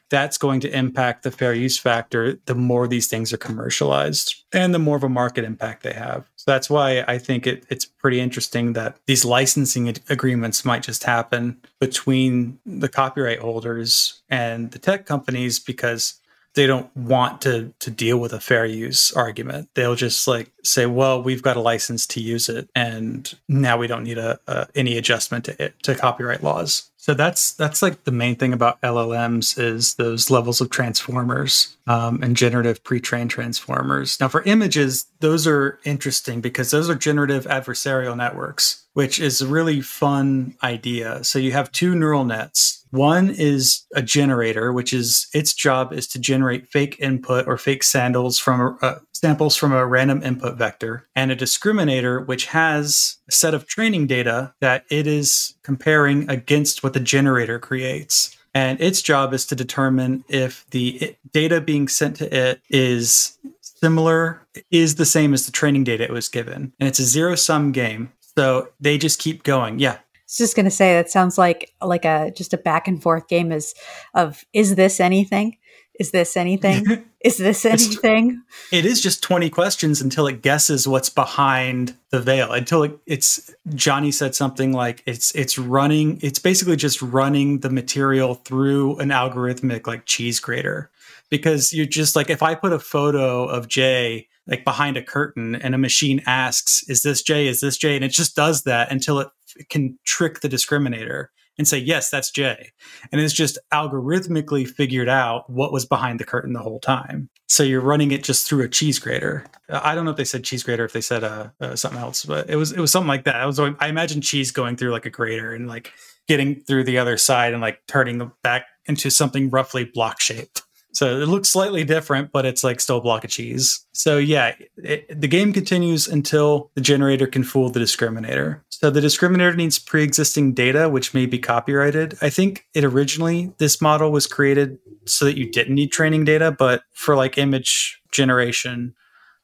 [0.09, 4.73] that's going to impact the fair use factor the more these things are commercialized and
[4.73, 6.27] the more of a market impact they have.
[6.35, 11.03] So that's why I think it, it's pretty interesting that these licensing agreements might just
[11.03, 16.19] happen between the copyright holders and the tech companies because
[16.55, 19.69] they don't want to to deal with a fair use argument.
[19.75, 23.87] They'll just like say, "Well, we've got a license to use it, and now we
[23.87, 28.03] don't need a, a any adjustment to it to copyright laws." So that's that's like
[28.03, 34.19] the main thing about LLMs is those levels of transformers um, and generative pre-trained transformers.
[34.19, 39.47] Now, for images, those are interesting because those are generative adversarial networks, which is a
[39.47, 41.23] really fun idea.
[41.23, 46.07] So you have two neural nets one is a generator, which is its job is
[46.07, 51.07] to generate fake input or fake sandals from uh, samples from a random input vector,
[51.15, 56.83] and a discriminator, which has a set of training data that it is comparing against
[56.83, 58.37] what the generator creates.
[58.53, 64.47] And its job is to determine if the data being sent to it is similar,
[64.71, 66.73] is the same as the training data it was given.
[66.79, 68.11] And it's a zero sum game.
[68.37, 69.79] So they just keep going.
[69.79, 69.97] Yeah,
[70.29, 73.27] was just going to say that sounds like like a just a back and forth
[73.27, 73.73] game is
[74.13, 75.57] of is this anything?
[75.99, 77.05] Is this anything?
[77.21, 78.41] is this anything?
[78.71, 82.53] it is just 20 questions until it guesses what's behind the veil.
[82.53, 87.69] Until it, it's Johnny said something like it's it's running it's basically just running the
[87.69, 90.89] material through an algorithmic like cheese grater.
[91.29, 95.55] Because you're just like if I put a photo of Jay like behind a curtain
[95.55, 97.47] and a machine asks, is this Jay?
[97.47, 97.95] Is this Jay?
[97.95, 99.27] And it just does that until it
[99.69, 101.27] can trick the discriminator
[101.59, 102.71] and say, yes, that's Jay.
[103.11, 107.29] And it's just algorithmically figured out what was behind the curtain the whole time.
[107.47, 109.45] So you're running it just through a cheese grater.
[109.67, 112.23] I don't know if they said cheese grater, if they said uh, uh, something else,
[112.23, 113.35] but it was it was something like that.
[113.35, 115.91] I was I imagine cheese going through like a grater and like
[116.27, 120.63] getting through the other side and like turning back into something roughly block shaped.
[120.93, 123.85] So it looks slightly different, but it's like still a block of cheese.
[123.91, 128.61] So yeah, it, the game continues until the generator can fool the discriminator.
[128.69, 132.17] So the discriminator needs pre-existing data, which may be copyrighted.
[132.21, 136.51] I think it originally this model was created so that you didn't need training data,
[136.51, 138.95] but for like image generation,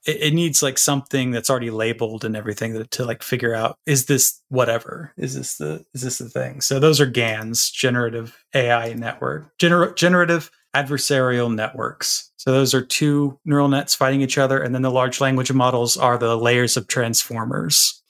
[0.05, 3.77] it, it needs like something that's already labeled and everything to, to like figure out
[3.85, 6.61] is this whatever is this the is this the thing.
[6.61, 12.31] So those are GANs, generative AI network, Gener- generative adversarial networks.
[12.37, 15.97] So those are two neural nets fighting each other, and then the large language models
[15.97, 18.03] are the layers of transformers.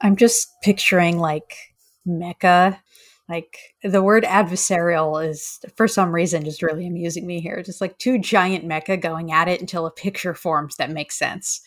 [0.00, 1.54] I'm just picturing like
[2.06, 2.78] mecha
[3.28, 7.62] Like the word adversarial is for some reason just really amusing me here.
[7.62, 11.60] Just like two giant mecha going at it until a picture forms that makes sense.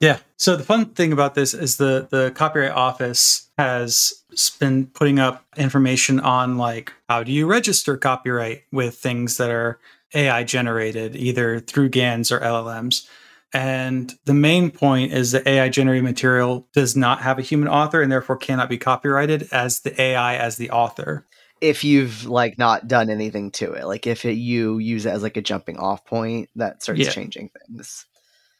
[0.00, 0.18] Yeah.
[0.38, 4.14] So the fun thing about this is the the copyright office has
[4.58, 9.78] been putting up information on like how do you register copyright with things that are
[10.14, 13.06] AI generated either through GANs or LLMs.
[13.52, 18.00] And the main point is that AI generated material does not have a human author
[18.00, 21.26] and therefore cannot be copyrighted as the AI as the author.
[21.60, 25.22] If you've like not done anything to it, like if it, you use it as
[25.22, 27.10] like a jumping off point, that starts Yeah.
[27.10, 28.06] changing things.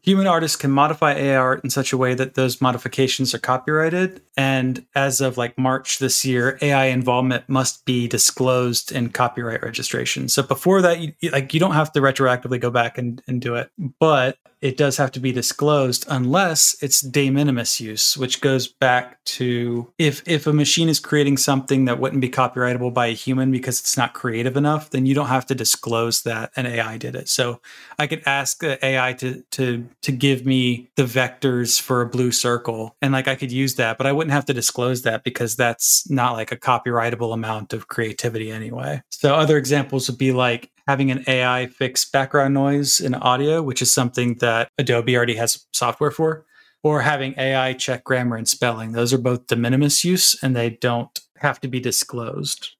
[0.02, 4.22] Human artists can modify AI art in such a way that those modifications are copyrighted.
[4.36, 10.28] And as of like March this year, AI involvement must be disclosed in copyright registration.
[10.28, 13.56] So before that, you, like you don't have to retroactively go back and, and do
[13.56, 18.68] it, but it does have to be disclosed unless it's de minimis use, which goes
[18.68, 23.14] back to if if a machine is creating something that wouldn't be copyrightable by a
[23.14, 26.98] human because it's not creative enough, then you don't have to disclose that an AI
[26.98, 27.28] did it.
[27.28, 27.60] So
[27.98, 32.96] I could ask AI to to to give me the vectors for a blue circle,
[33.00, 36.08] and like I could use that, but I wouldn't have to disclose that because that's
[36.10, 39.02] not like a copyrightable amount of creativity anyway.
[39.10, 43.82] So other examples would be like having an AI fix background noise in audio, which
[43.82, 46.44] is something that Adobe already has software for,
[46.82, 48.92] or having AI check grammar and spelling.
[48.92, 52.70] Those are both de minimis use, and they don't have to be disclosed.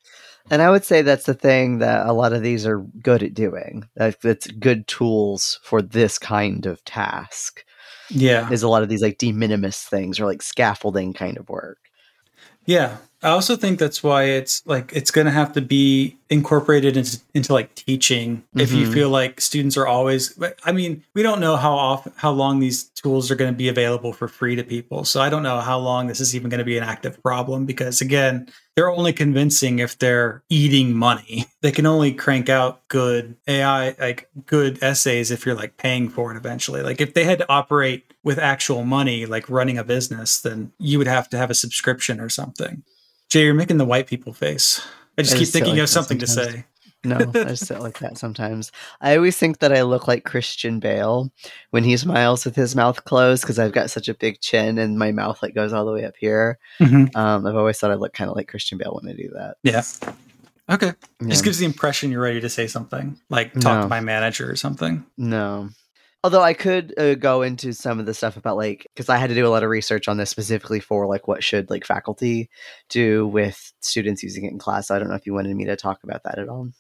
[0.50, 3.34] And I would say that's the thing that a lot of these are good at
[3.34, 3.88] doing.
[3.94, 7.64] That's good tools for this kind of task.
[8.08, 8.50] Yeah.
[8.50, 11.78] Is a lot of these like de minimis things or like scaffolding kind of work.
[12.70, 12.98] Yeah.
[13.22, 17.18] I also think that's why it's like it's going to have to be incorporated into,
[17.34, 18.44] into like teaching.
[18.56, 18.92] If you Mhm.
[18.94, 20.32] feel like students are always,
[20.64, 23.68] I mean, we don't know how often, how long these tools are going to be
[23.68, 25.04] available for free to people.
[25.04, 27.66] So I don't know how long this is even going to be an active problem
[27.66, 31.46] because again, they're only convincing if they're eating money.
[31.62, 36.32] They can only crank out good AI, like good essays if you're like paying for
[36.32, 36.80] it eventually.
[36.80, 40.96] Like if they had to operate with actual money, like running a business, then you
[40.96, 42.59] would have to have a subscription or something.
[43.28, 44.80] Jay, you're making the white people face.
[45.18, 46.64] I just I keep just thinking like of something to say.
[47.02, 48.70] No, I just sit like that sometimes.
[49.00, 51.30] I always think that I look like Christian Bale
[51.70, 54.98] when he smiles with his mouth closed because I've got such a big chin and
[54.98, 56.58] my mouth like goes all the way up here.
[56.78, 57.14] Mhm.
[57.16, 59.56] Um, I've always thought I look kind of like Christian Bale when I do that.
[59.62, 59.82] Yeah.
[60.68, 60.92] Okay.
[61.22, 61.28] Yeah.
[61.28, 63.82] Just gives the impression you're ready to say something, like talk No.
[63.82, 65.04] to my manager or something.
[65.16, 65.70] No.
[66.22, 69.28] Although I could uh, go into some of the stuff about like because I had
[69.30, 72.50] to do a lot of research on this specifically for like what should like faculty
[72.90, 74.90] do with students using it in class.
[74.90, 76.70] I don't know if you wanted me to talk about that at all.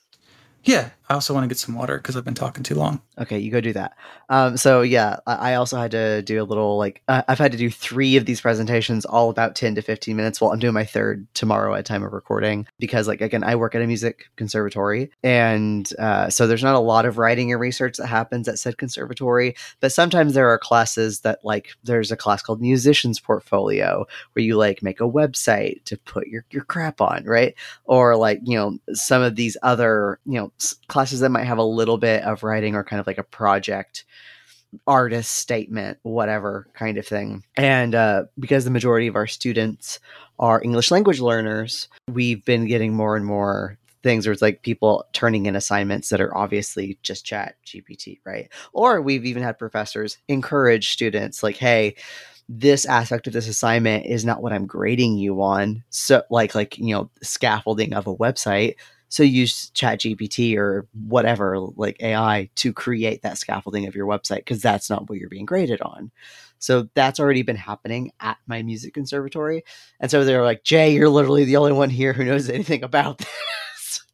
[0.64, 0.90] Yeah.
[1.10, 3.02] I also want to get some water because I've been talking too long.
[3.18, 3.96] Okay, you go do that.
[4.28, 7.58] Um, so yeah, I also had to do a little like uh, I've had to
[7.58, 10.40] do three of these presentations, all about ten to fifteen minutes.
[10.40, 13.74] Well, I'm doing my third tomorrow at time of recording because, like, again, I work
[13.74, 17.96] at a music conservatory, and uh, so there's not a lot of writing and research
[17.96, 19.56] that happens at said conservatory.
[19.80, 24.56] But sometimes there are classes that, like, there's a class called Musicians Portfolio where you
[24.56, 27.56] like make a website to put your your crap on, right?
[27.84, 30.49] Or like you know some of these other you know
[30.88, 34.04] classes that might have a little bit of writing or kind of like a project
[34.86, 37.44] artist statement whatever kind of thing.
[37.56, 39.98] And uh, because the majority of our students
[40.38, 45.04] are english language learners we've been getting more and more things where it's like people
[45.12, 48.48] turning in assignments that are obviously just chat gpt right?
[48.72, 51.94] Or we've even had professors encourage students like hey
[52.48, 55.84] this aspect of this assignment is not what i'm grading you on.
[55.90, 58.76] So like like you know scaffolding of a website
[59.10, 64.62] so use ChatGPT or whatever, like AI, to create that scaffolding of your website because
[64.62, 66.12] that's not what you're being graded on.
[66.60, 69.64] So that's already been happening at my music conservatory.
[69.98, 73.24] And so they're like, Jay, you're literally the only one here who knows anything about.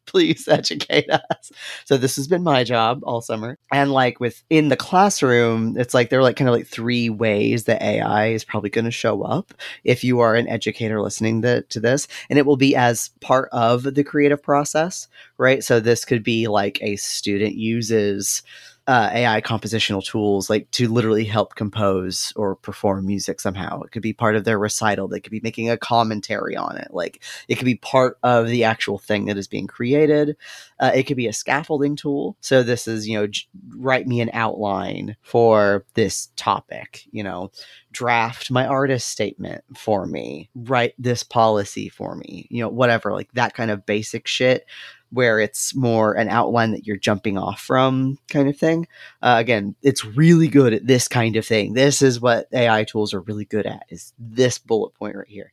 [0.07, 1.51] Please educate us.
[1.85, 3.57] So this has been my job all summer.
[3.71, 7.65] And like within the classroom, it's like there are like kind of like three ways
[7.65, 9.53] that AI is probably going to show up
[9.83, 13.49] if you are an educator listening to, to this and it will be as part
[13.51, 15.63] of the creative process, right?
[15.63, 18.41] So this could be like a student uses
[18.87, 23.81] uh, AI compositional tools like to literally help compose or perform music somehow.
[23.81, 25.09] It could be part of their recital.
[25.09, 26.87] They could be making a commentary on it.
[26.91, 30.37] Like it could be part of the actual thing that is being created.
[30.79, 32.37] Uh, it could be a scaffolding tool.
[32.39, 37.51] So this is, you know, j- write me an outline for this topic, you know,
[37.91, 43.31] draft my artist statement for me, write this policy for me, you know, whatever, like
[43.33, 44.65] that kind of basic shit.
[45.11, 48.87] Where it's more an outline that you're jumping off from kind of thing.
[49.21, 51.73] Uh, again, it's really good at this kind of thing.
[51.73, 55.51] This is what AI tools are really good at is this bullet point right here.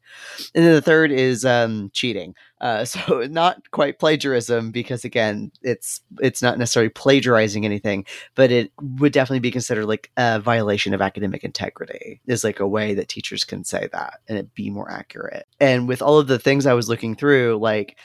[0.54, 2.34] And then the third is um, cheating.
[2.60, 8.72] Uh, so not quite plagiarism because again, it's it's not necessarily plagiarizing anything, but it
[8.80, 12.20] would definitely be considered like a violation of academic integrity.
[12.26, 15.46] Is like a way that teachers can say that and it be more accurate.
[15.60, 17.96] And with all of the things I was looking through, like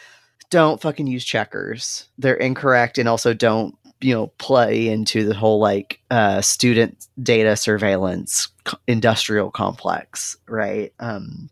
[0.50, 2.08] don't fucking use checkers.
[2.18, 7.56] They're incorrect and also don't, you know, play into the whole like uh, student data
[7.56, 8.47] surveillance
[8.88, 10.93] industrial complex, right?
[11.00, 11.50] Um,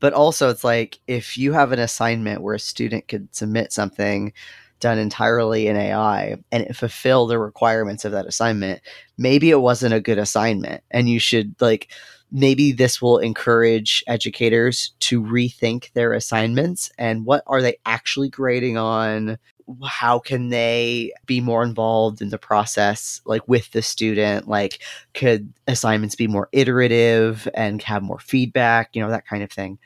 [0.00, 4.32] but also, it's like if you have an assignment where a student could submit something
[4.80, 8.80] done entirely in AI and it fulfill the requirements of that assignment,
[9.18, 11.92] maybe it wasn't a good assignment and you should like
[12.32, 18.76] maybe this will encourage educators to rethink their assignments and what are they actually grading
[18.76, 19.38] on?
[19.84, 24.48] How can they be more involved in the process like with the student?
[24.48, 24.80] Like
[25.14, 29.78] could assignments be more iterative and have more feedback you know that kind of thing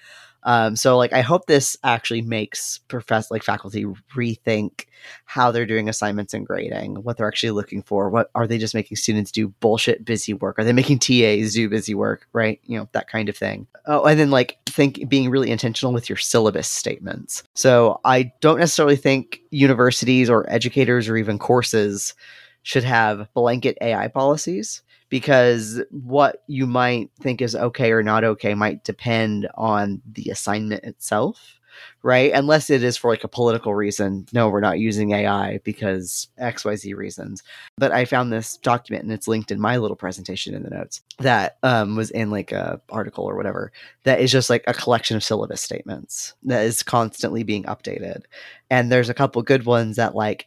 [0.45, 3.85] um, so like I hope this actually makes profess like faculty
[4.15, 4.87] rethink
[5.25, 8.11] how they're doing assignments and grading, what they're actually looking for.
[8.11, 10.59] What are they just making students do bullshit busy work?
[10.59, 12.29] Are they making TAs do busy work?
[12.33, 12.61] Right?
[12.65, 13.67] You know, that kind of thing.
[13.87, 17.43] Oh, and then like think being really intentional with your syllabus statements.
[17.55, 22.15] So I don't necessarily think universities or educators or even courses
[22.63, 24.83] should have blanket AI policies
[25.15, 30.83] because what you might think is okay or not okay might depend on the assignment
[30.83, 31.61] itself
[32.03, 32.33] right?
[32.33, 34.27] Unless it is for like a political reason.
[34.33, 37.43] No, we're not using AI because XYZ reasons.
[37.77, 41.03] But I found this document and it's linked in my little presentation in the notes
[41.19, 43.73] that um, was in like a article or whatever
[44.05, 48.23] that is just like a collection of syllabus statements that is constantly being updated.
[48.71, 50.47] And there's a couple good ones that like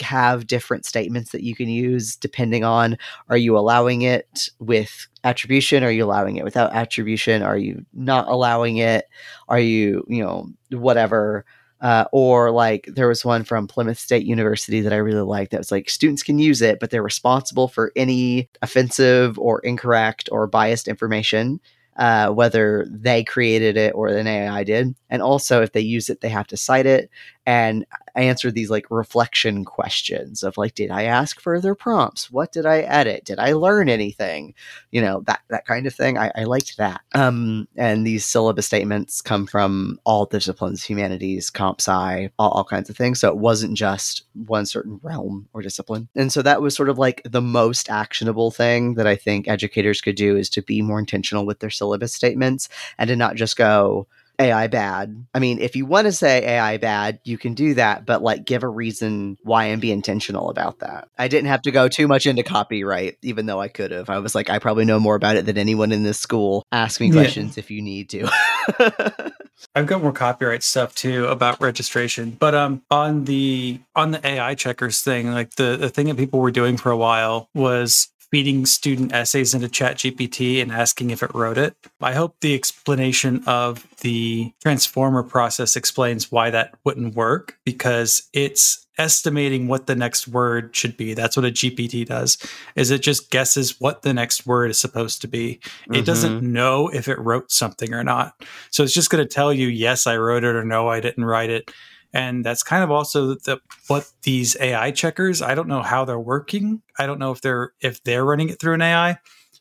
[0.00, 2.98] have different statements that you can use depending on
[3.28, 5.82] are you allowing it with attribution?
[5.82, 7.42] Are you allowing it without attribution?
[7.42, 9.06] Are you not allowing it?
[9.48, 11.44] Are you, you know, whatever?
[11.80, 15.60] Uh, or like there was one from Plymouth State University that I really liked that
[15.60, 20.46] was like students can use it, but they're responsible for any offensive or incorrect or
[20.46, 21.58] biased information
[22.00, 24.94] uh, whether they created it or an AI did.
[25.10, 27.10] And also, if they use it, they have to cite it
[27.44, 27.84] and
[28.16, 32.30] answer these like reflection questions of like, did I ask further prompts?
[32.30, 33.24] What did I edit?
[33.24, 34.54] Did I learn anything?
[34.90, 36.18] You know, that that kind of thing.
[36.18, 37.02] I, I liked that.
[37.14, 42.90] Um, and these syllabus statements come from all disciplines, humanities, comp sci, all, all kinds
[42.90, 43.20] of things.
[43.20, 46.08] So it wasn't just one certain realm or discipline.
[46.14, 50.00] And so that was sort of like the most actionable thing that I think educators
[50.00, 53.56] could do is to be more intentional with their syllabus statements and to not just
[53.56, 54.06] go,
[54.40, 55.26] AI bad.
[55.34, 58.44] I mean, if you want to say AI bad, you can do that, but like
[58.44, 61.08] give a reason why and be intentional about that.
[61.18, 64.08] I didn't have to go too much into copyright, even though I could have.
[64.08, 66.64] I was like, I probably know more about it than anyone in this school.
[66.72, 67.60] Ask me questions yeah.
[67.60, 68.30] if you need to.
[69.74, 74.54] I've got more copyright stuff too about registration, but um on the on the AI
[74.54, 78.64] checkers thing, like the the thing that people were doing for a while was feeding
[78.64, 81.74] student essays into ChatGPT and asking if it wrote it.
[82.00, 88.86] I hope the explanation of the transformer process explains why that wouldn't work because it's
[88.98, 91.14] estimating what the next word should be.
[91.14, 92.36] That's what a GPT does.
[92.76, 95.58] Is it just guesses what the next word is supposed to be.
[95.62, 95.94] Mm-hmm.
[95.94, 96.52] It doesn't mm-hmm.
[96.52, 98.34] know if it wrote something or not.
[98.70, 101.24] So it's just going to tell you yes I wrote it or no I didn't
[101.24, 101.70] write it
[102.12, 105.42] and that's kind of also the, what these AI checkers.
[105.42, 106.82] I don't know how they're working.
[106.98, 109.18] I don't know if they're if they're running it through an AI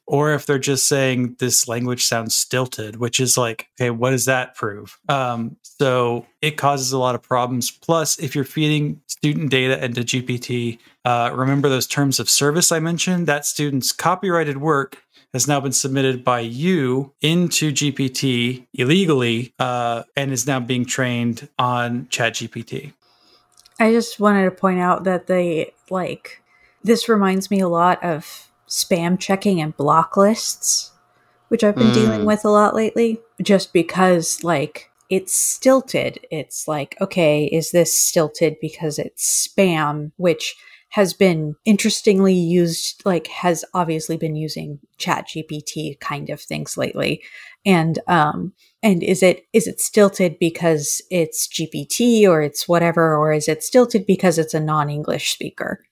[0.09, 4.25] or if they're just saying this language sounds stilted, which is like, okay, what does
[4.25, 4.97] that prove?
[5.07, 7.69] Um, so it causes a lot of problems.
[7.69, 12.79] Plus, if you're feeding student data into GPT, uh, remember those terms of service I
[12.79, 13.27] mentioned?
[13.27, 14.97] That student's copyrighted work
[15.33, 21.47] has now been submitted by you into GPT illegally uh, and is now being trained
[21.57, 22.93] on ChatGPT.
[23.79, 26.41] I just wanted to point out that they like
[26.83, 30.91] this reminds me a lot of spam checking and block lists,
[31.49, 31.93] which I've been mm.
[31.93, 36.19] dealing with a lot lately, just because like it's stilted.
[36.29, 40.55] It's like, okay, is this stilted because it's spam, which
[40.89, 47.21] has been interestingly used, like has obviously been using chat GPT kind of things lately.
[47.65, 53.31] And, um, and is it, is it stilted because it's GPT or it's whatever, or
[53.31, 55.83] is it stilted because it's a non-English speaker?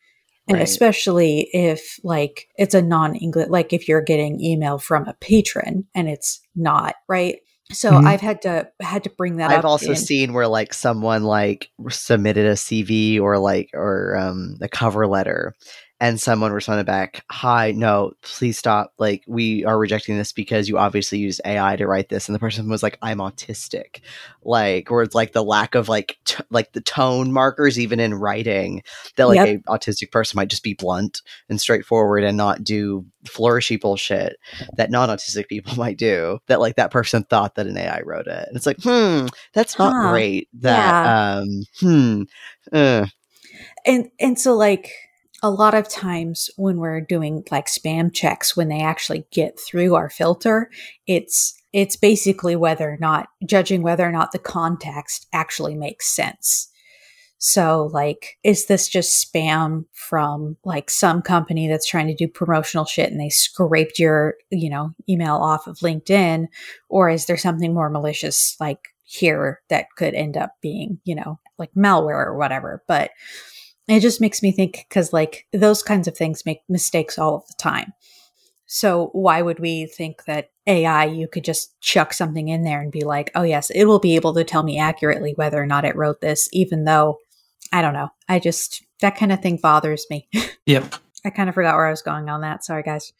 [0.48, 0.64] And right.
[0.64, 6.08] especially if like it's a non-English, like if you're getting email from a patron and
[6.08, 7.40] it's not, right?
[7.74, 8.08] So Mhm.
[8.08, 11.70] I've had to had to bring that I've also in- seen where like someone like
[11.90, 15.54] submitted a CV or like or um a cover letter
[16.00, 18.94] and someone responded back, "Hi, no, please stop.
[19.00, 22.40] Like we are rejecting this because you obviously used AI to write this." And the
[22.40, 24.02] person was like, "I'm autistic."
[24.44, 28.14] Like or it's like the lack of like t- like the tone markers even in
[28.14, 28.84] writing
[29.16, 29.46] that like Yep.
[29.46, 34.38] a autistic person might just be blunt and straightforward and not do flourishy bullshit
[34.76, 38.48] that non-autistic people might do that like that person thought that an AI wrote it.
[38.48, 40.00] And it's like, hmm, that's not Huh.
[40.00, 40.48] great.
[40.54, 41.48] That um
[41.80, 42.24] hmm
[42.72, 43.06] uh,
[43.86, 44.92] and and so like
[45.44, 49.96] a lot of times when we're doing like spam checks when they actually get through
[49.96, 50.70] our filter
[51.06, 56.70] it's it's basically whether or not judging whether or not the context actually makes sense.
[57.40, 62.86] So like is this just spam from like some company that's trying to do promotional
[62.86, 66.48] shit and they scraped your you know email off of linkedin?
[66.90, 71.40] Or is there something more malicious like here that could end up being you know
[71.60, 72.84] like malware or whatever?
[72.88, 73.12] But
[73.88, 77.48] it just makes me think because like those kinds of things make mistakes all of
[77.48, 77.94] the time.
[78.66, 82.92] So why would we think that ai you could just chuck something in there and
[82.92, 85.86] be like oh yes it will be able to tell me accurately whether or not
[85.86, 87.18] it wrote this even though
[87.72, 88.10] i don't know.
[88.28, 90.28] I just that kind of thing bothers me.
[90.66, 90.96] Yep.
[91.24, 92.66] i kind of forgot where i was going on that.
[92.66, 93.14] Sorry guys.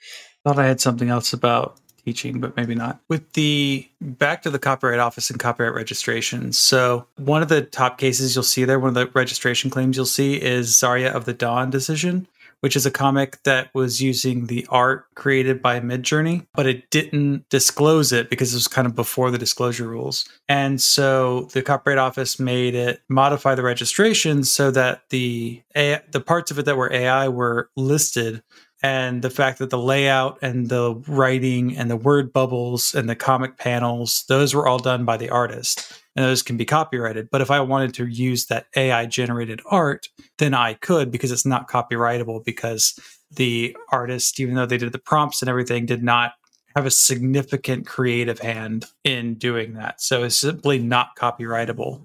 [0.44, 3.02] Thought I had something else about teaching, but maybe not.
[3.10, 6.54] With the back to the Copyright Office and copyright registration.
[6.54, 10.06] So, one of the top cases you'll see there, one of the registration claims you'll
[10.06, 12.26] see is Zarya of the Dawn decision,
[12.62, 17.48] which is a comic that was using the art created by Midjourney, but it didn't
[17.50, 20.28] disclose it because it was kind of before the disclosure rules.
[20.48, 26.22] And so the Copyright Office made it modify the registration so that the A- the
[26.22, 28.44] parts of it that were AI were listed
[28.84, 33.16] and the fact that the layout and the writing and the word bubbles and the
[33.16, 37.30] comic panels those were all done by the artist and those can be copyrighted.
[37.32, 40.08] But if i wanted to use that ai generated art
[40.38, 43.00] then i could because it's not copyrightable because
[43.32, 46.34] the artist even though they did the prompts and everything did not
[46.78, 50.00] have a significant creative hand in doing that.
[50.00, 52.00] So it's simply not copyrightable.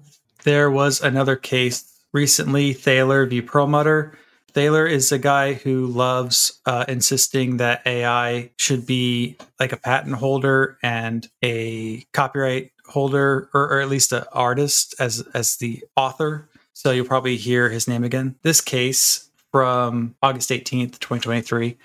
[0.45, 3.39] There was another case recently thaler v.
[3.39, 4.17] Perlmutter
[4.53, 10.15] Thaler is a guy who loves uh, insisting that AI should be like a patent
[10.15, 16.47] holder and a copyright holder, or, or at least an artist as as the author.
[16.73, 18.35] So you'll probably hear his name again.
[18.41, 21.77] This case from August 18th, 2023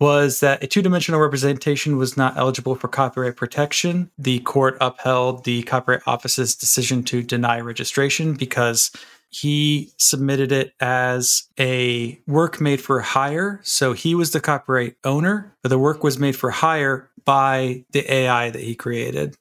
[0.00, 4.10] was that a two dimensional representation was not eligible for copyright protection.
[4.18, 8.90] The court upheld the Copyright Office's decision to deny registration because
[9.32, 13.60] he submitted it as a work made for hire.
[13.64, 18.12] So he was the copyright owner, but the work was made for hire by the
[18.12, 19.36] AI that he created.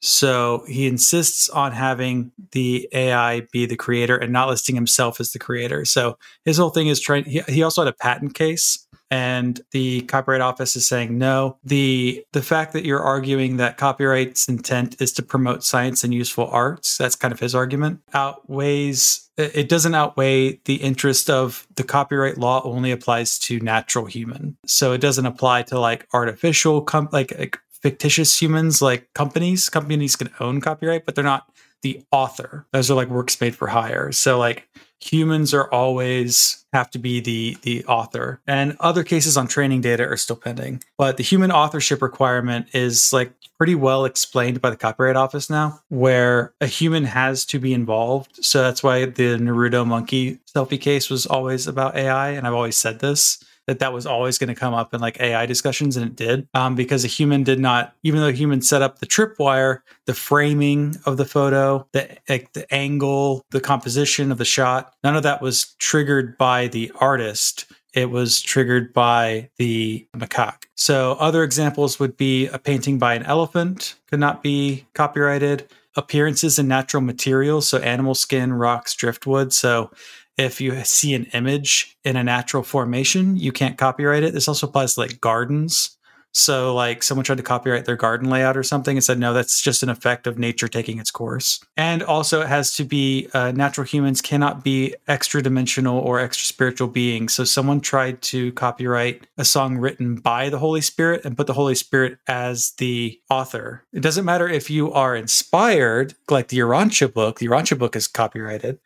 [0.00, 5.32] So he insists on having the AI be the creator and not listing himself as
[5.32, 5.84] the creator.
[5.84, 10.02] So his whole thing is trying, he, he also had a patent case and the
[10.02, 11.58] copyright office is saying no.
[11.64, 16.48] The the fact that you're arguing that copyright's intent is to promote science and useful
[16.48, 22.38] arts that's kind of his argument outweighs it doesn't outweigh the interest of the copyright
[22.38, 24.56] law only applies to natural human.
[24.66, 29.68] So it doesn't apply to like artificial com- like, like fictitious humans like companies.
[29.68, 31.48] Companies can own copyright but they're not
[31.82, 32.66] the author.
[32.72, 34.10] Those are like works made for hire.
[34.10, 34.68] So like
[35.00, 38.40] humans are always have to be the the author.
[38.46, 40.82] And other cases on training data are still pending.
[40.96, 45.80] But the human authorship requirement is like pretty well explained by the copyright office now
[45.88, 48.44] where a human has to be involved.
[48.44, 52.76] So that's why the naruto monkey selfie case was always about ai and i've always
[52.76, 56.06] said this that that was always going to come up in like AI discussions, and
[56.06, 59.06] it did um, because a human did not, even though a human set up the
[59.06, 64.94] tripwire, the framing of the photo, the like the angle, the composition of the shot,
[65.04, 67.70] none of that was triggered by the artist.
[67.92, 70.64] It was triggered by the macaque.
[70.74, 75.70] So other examples would be a painting by an elephant could not be copyrighted.
[75.96, 79.52] Appearances in natural materials, so animal skin, rocks, driftwood.
[79.52, 79.90] So
[80.38, 84.32] if you see an image in a natural formation, you can't copyright it.
[84.32, 85.96] This also applies to like gardens.
[86.32, 89.62] So, like someone tried to copyright their garden layout or something and said, no, that's
[89.62, 91.64] just an effect of nature taking its course.
[91.76, 96.46] And also, it has to be uh, natural humans cannot be extra dimensional or extra
[96.46, 97.32] spiritual beings.
[97.32, 101.54] So, someone tried to copyright a song written by the Holy Spirit and put the
[101.54, 103.84] Holy Spirit as the author.
[103.92, 108.06] It doesn't matter if you are inspired, like the Urantia book, the Urantia book is
[108.06, 108.78] copyrighted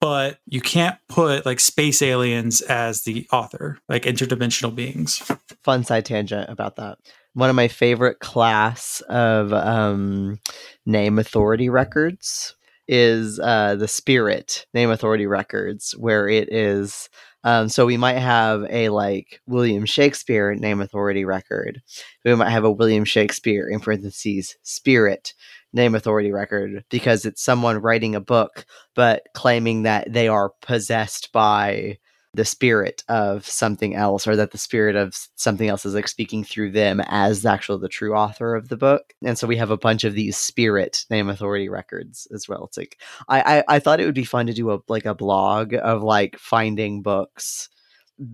[0.00, 5.18] but you can't put like space aliens as the author, like interdimensional beings.
[5.62, 6.98] fun side tangent about that.
[7.34, 10.38] one of my favorite class of um,
[10.86, 12.54] name authority records
[12.86, 17.08] is uh, the Spirit name authority records, where it is.
[17.44, 21.80] Um, so we might have a like William Shakespeare name authority record.
[22.24, 25.34] We might have a William Shakespeare in parentheses Spirit
[25.72, 28.64] name authority record because it's someone writing a book
[28.94, 31.98] but claiming that they are possessed by
[32.34, 36.44] the spirit of something else or that the spirit of something else is like speaking
[36.44, 39.14] through them as actually the true author of the book.
[39.24, 42.64] And so we have a bunch of these spirit name authority records as well.
[42.66, 42.98] It's like
[43.28, 46.02] i i, I thought it would be fun to do a like a blog of
[46.02, 47.70] like finding books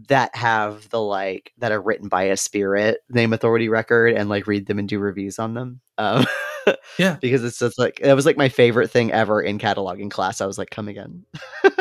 [0.09, 4.47] that have the like that are written by a spirit name authority record and like
[4.47, 5.81] read them and do reviews on them.
[5.99, 6.27] Um
[6.99, 7.17] Yeah.
[7.21, 10.47] because it's just like it was like my favorite thing ever in cataloging class i
[10.47, 11.25] was like come again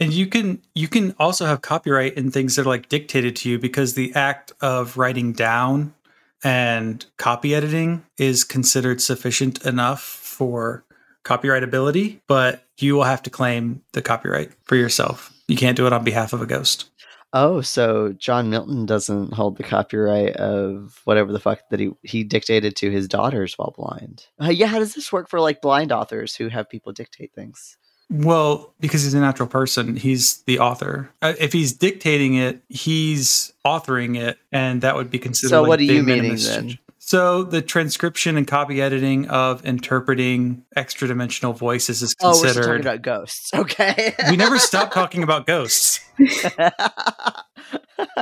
[0.00, 3.50] And you can you can also have copyright in things that are like dictated to
[3.50, 5.94] you because the act of writing down
[6.42, 10.84] and copy editing is considered sufficient enough for
[11.24, 15.32] copyrightability, but you will have to claim the copyright for yourself.
[15.48, 16.90] You can't do it on behalf of a ghost.
[17.36, 22.22] Oh, so John Milton doesn't hold the copyright of whatever the fuck that he, he
[22.22, 24.26] dictated to his daughters while blind.
[24.40, 27.76] Uh, yeah, how does this work for like blind authors who have people dictate things?
[28.08, 31.10] Well, because he's a natural person, he's the author.
[31.22, 35.50] Uh, if he's dictating it, he's authoring it, and that would be considered.
[35.50, 36.78] So like what are you meaning then?
[36.98, 42.54] So the transcription and copy editing of interpreting extra dimensional voices is Oh, we're talking
[42.54, 42.80] considered.
[42.80, 43.50] about ghosts.
[43.54, 44.14] Okay.
[44.30, 46.00] we never stop talking about ghosts.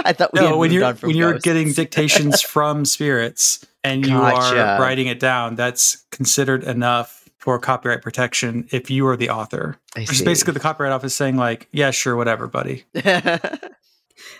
[0.05, 4.77] I thought we No, when you're when you're getting dictations from spirits and you Gotcha.
[4.77, 9.77] are writing it down, that's considered enough for copyright protection if you are the author.
[9.97, 12.85] Which is basically the copyright office saying like, yeah, sure, whatever, buddy.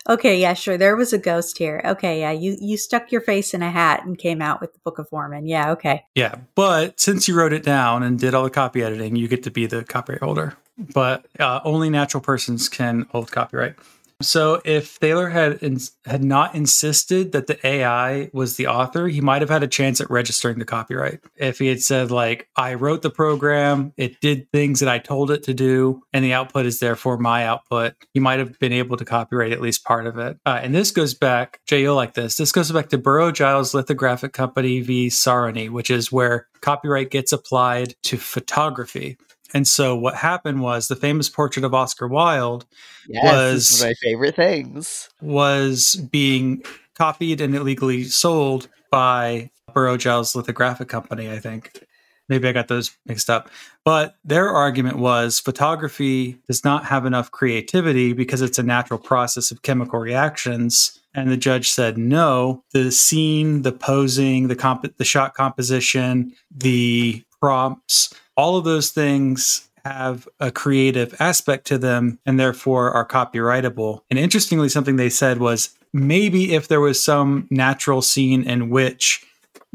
[0.09, 0.77] Okay, yeah, sure.
[0.77, 1.81] There was a ghost here.
[1.85, 4.79] Okay, yeah, you you stuck your face in a hat and came out with the
[4.79, 5.47] Book of Mormon.
[5.47, 6.03] Yeah, okay.
[6.13, 9.43] Yeah, but since you wrote it down and did all the copy editing, you get
[9.43, 10.57] to be the copyright holder.
[10.93, 13.75] But uh, only natural persons can hold copyright.
[14.21, 19.21] So if Thaler had ins- had not insisted that the AI was the author, he
[19.21, 21.19] might have had a chance at registering the copyright.
[21.35, 25.31] If he had said like, "I wrote the program, it did things that I told
[25.31, 28.97] it to do, and the output is therefore my output," he might have been able
[28.97, 30.37] to copyright at least part of it.
[30.45, 32.37] Uh, and this goes back, Jay, you'll like this.
[32.37, 35.07] This goes back to Burrow Giles Lithographic Company v.
[35.07, 39.17] Sarony, which is where copyright gets applied to photography.
[39.53, 42.65] And so what happened was the famous portrait of Oscar Wilde
[43.07, 45.09] yes, was- my favorite things.
[45.21, 46.63] was being
[46.95, 51.83] copied and illegally sold by Burrow Giles Lithographic Company, I think.
[52.29, 53.49] Maybe I got those mixed up.
[53.83, 59.51] But their argument was photography does not have enough creativity because it's a natural process
[59.51, 60.99] of chemical reactions.
[61.13, 62.63] And the judge said no.
[62.71, 69.69] The scene, the posing, the comp- the shot composition, the prompts, all of those things
[69.85, 74.01] have a creative aspect to them and therefore are copyrightable.
[74.09, 79.25] And interestingly, something they said was maybe if there was some natural scene in which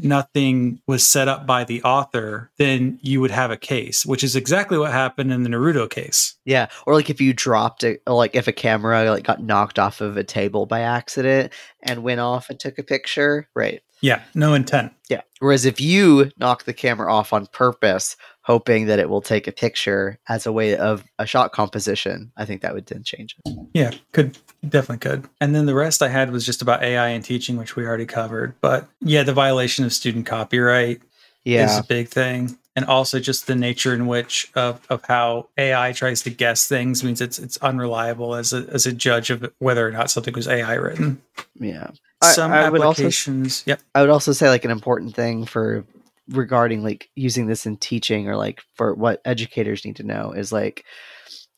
[0.00, 4.36] nothing was set up by the author, then you would have a case, which is
[4.36, 6.36] exactly what happened in the Naruto case.
[6.44, 10.00] Yeah, or like if you dropped it, like if a camera like got knocked off
[10.00, 11.52] of a table by accident
[11.82, 13.82] and went off and took a picture, right?
[14.00, 14.92] Yeah, no intent.
[15.08, 15.22] Yeah.
[15.40, 18.16] Whereas if you knock the camera off on purpose,
[18.48, 22.46] hoping that it will take a picture as a way of a shot composition, I
[22.46, 23.54] think that would then change it.
[23.74, 25.28] Yeah, could definitely could.
[25.38, 28.06] And then the rest I had was just about AI and teaching, which we already
[28.06, 28.54] covered.
[28.62, 31.02] But yeah, the violation of student copyright
[31.44, 32.58] is a big thing.
[32.74, 37.02] And also just the nature in which of, of how AI tries to guess things
[37.04, 40.46] means it's it's unreliable as a as a judge of whether or not something was
[40.48, 41.20] AI written.
[41.58, 41.90] Yeah.
[42.22, 43.80] I- Some I would also- applications, yep.
[43.96, 45.84] I would also say like an important thing for
[46.30, 50.52] regarding like using this in teaching or like for what educators need to know is
[50.52, 50.84] like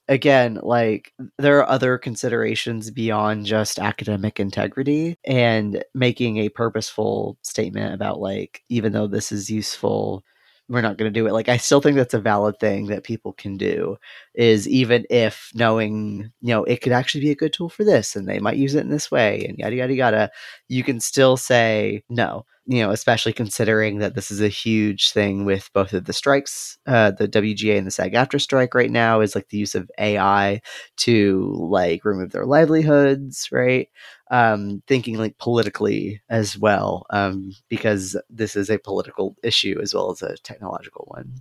[0.08, 7.94] again like there are other considerations beyond just academic integrity and making a purposeful statement
[7.94, 10.24] about like even though this is useful
[10.68, 11.32] we're not going to do it.
[11.32, 13.96] Like i still think that's a valid thing that people can do
[14.34, 18.16] is even if knowing you know it could actually be a good tool for this
[18.16, 20.30] and they might use it in this way and yada yada yada
[20.68, 25.44] you can still say no you know especially considering that this is a huge thing
[25.44, 29.34] with both of the strikes uh, the wga and the SAG-AFTRA strike right now is
[29.34, 30.60] like the use of ai
[30.96, 33.88] to like remove their livelihoods right
[34.30, 40.12] um, thinking like politically as well um, because this is a political issue as well
[40.12, 41.34] as a technological one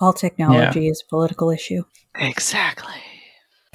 [0.00, 1.82] All technology is a political issue.
[2.18, 2.94] exactly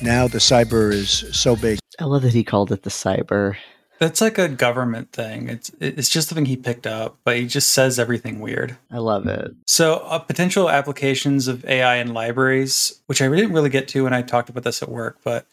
[0.01, 1.77] Now the cyber is so big.
[1.99, 3.55] i love that he called it the cyber
[4.01, 5.47] That's like a government thing.
[5.47, 8.75] It's it's just something he picked up, but he just says everything weird.
[8.89, 9.53] I love it.
[9.67, 14.13] So, uh, potential applications of AI in libraries, which I didn't really get to when
[14.13, 15.45] I talked about this at work, but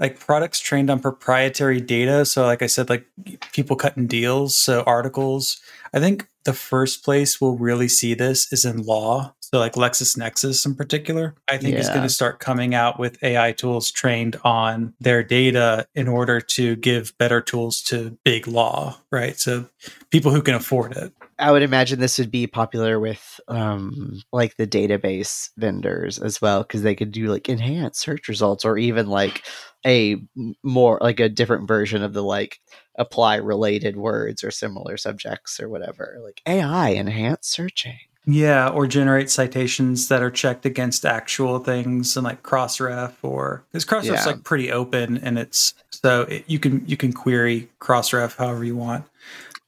[0.00, 2.24] like products trained on proprietary data.
[2.24, 3.06] So, like I said, like
[3.52, 5.60] people cutting deals, so articles.
[5.94, 9.34] I think the first place we'll really see this is in law.
[9.40, 13.52] So, like LexisNexis in particular, I think is going to start coming out with AI
[13.52, 19.38] tools trained on their data in order to give better tools to big law, right?
[19.38, 19.66] So,
[20.10, 21.12] people who can afford it.
[21.42, 26.62] I would imagine this would be popular with um like the database vendors as well
[26.62, 29.44] because they could do like enhanced search results or even like
[29.84, 30.16] a
[30.62, 32.60] more like a different version of the like
[32.96, 37.98] apply related words or similar subjects or whatever like AI enhanced searching.
[38.24, 43.84] Yeah, or generate citations that are checked against actual things and like Crossref or because
[43.84, 44.26] Crossref's Yeah.
[44.26, 48.76] like pretty open and it's so it, you can you can query Crossref however you
[48.76, 49.04] want.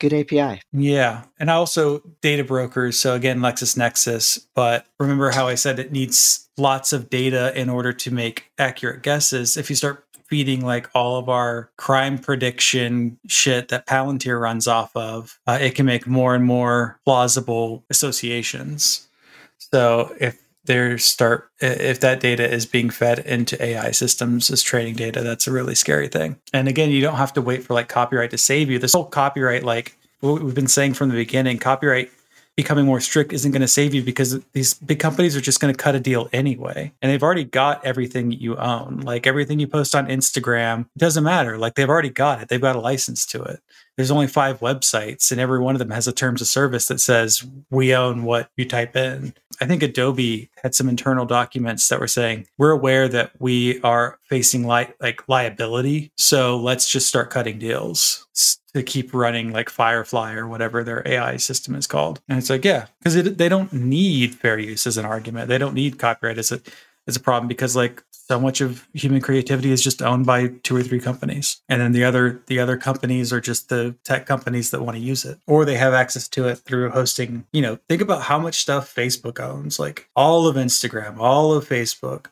[0.05, 0.61] Good API.
[0.75, 2.99] Yeah, and also data brokers.
[2.99, 4.45] So again, LexisNexis.
[4.55, 9.03] But remember how I said it needs lots of data in order to make accurate
[9.03, 9.57] guesses.
[9.57, 14.95] If you start feeding like all of our crime prediction shit that Palantir runs off
[14.95, 19.09] of, uh, it can make more and more plausible associations.
[19.57, 24.95] So if there start if that data is being fed into AI systems as training
[24.95, 26.37] data, that's a really scary thing.
[26.53, 28.79] And again, you don't have to wait for like copyright to save you.
[28.79, 32.11] This whole copyright, like we've been saying from the beginning, copyright
[32.57, 35.75] becoming more strict isn't going to save you because these big companies are just going
[35.75, 36.93] to cut a deal anyway.
[37.03, 39.01] And they've already got everything you own.
[39.01, 41.59] Like everything you post on Instagram, doesn't matter.
[41.59, 42.49] Like they've already got it.
[42.49, 43.61] They've got a license to it.
[43.97, 47.01] There's only five websites, and every one of them has a terms of service that
[47.01, 49.35] says we own what you type in.
[49.61, 54.19] I think Adobe had some internal documents that were saying we're aware that we are
[54.25, 58.27] facing li- like liability, so let's just start cutting deals
[58.75, 62.21] to keep running like Firefly or whatever their AI system is called.
[62.29, 65.49] And it's like, yeah, because they don't need fair use as an argument.
[65.49, 66.61] They don't need copyright as a
[67.07, 70.75] as a problem because like so much of human creativity is just owned by two
[70.75, 71.61] or three companies.
[71.69, 75.03] And then the other the other companies are just the tech companies that want to
[75.03, 77.47] use it or they have access to it through hosting.
[77.53, 81.69] You know think about how much stuff facebook owns like all of instagram all of
[81.69, 82.27] facebook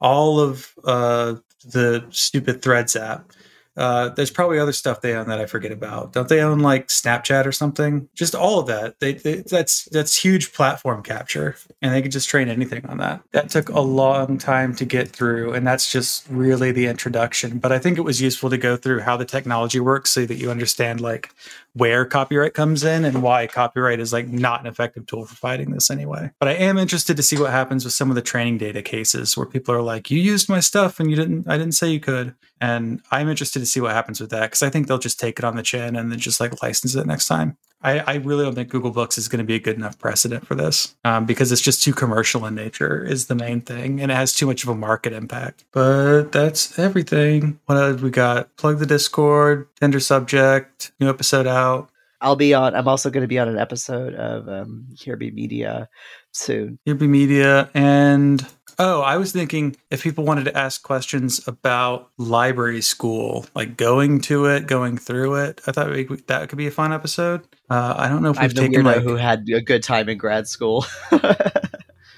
[0.00, 3.32] all of uh the stupid threads app
[3.76, 6.12] uh, there's probably other stuff they own that I forget about.
[6.12, 8.08] Don't they own like Snapchat or something?
[8.14, 9.00] Just all of that.
[9.00, 13.22] They, they that's that's huge platform capture, and they can just train anything on that.
[13.32, 17.58] That took a long time to get through, and that's just really the introduction.
[17.58, 20.36] But I think it was useful to go through how the technology works so that
[20.36, 21.30] you understand like
[21.76, 25.72] where copyright comes in and why copyright is like not an effective tool for fighting
[25.72, 26.30] this anyway.
[26.40, 29.36] But I am interested to see what happens with some of the training data cases
[29.36, 31.46] where people are like, "You used my stuff and you didn't.
[31.46, 34.62] I didn't say you could." And I'm interested to see what happens with that because
[34.62, 37.06] I think they'll just take it on the chin and then just like license it
[37.06, 37.58] next time.
[37.86, 40.44] I, I really don't think Google Books is going to be a good enough precedent
[40.44, 44.10] for this um, because it's just too commercial in nature is the main thing and
[44.10, 45.64] it has too much of a market impact.
[45.70, 47.60] But that's everything.
[47.66, 48.56] What else we got?
[48.56, 51.88] Plug the Discord, tender subject, new episode out.
[52.20, 52.74] I'll be on.
[52.74, 55.88] I'm also going to be on an episode of um, Here Be Media
[56.32, 56.80] soon.
[56.84, 58.44] Here be media and
[58.78, 64.20] oh, I was thinking if people wanted to ask questions about library school, like going
[64.22, 67.42] to it, going through it, I thought we, that could be a fun episode.
[67.70, 70.08] Uh, I don't know if I'm we've the taken like, who had a good time
[70.08, 70.84] in grad school.
[71.10, 71.52] but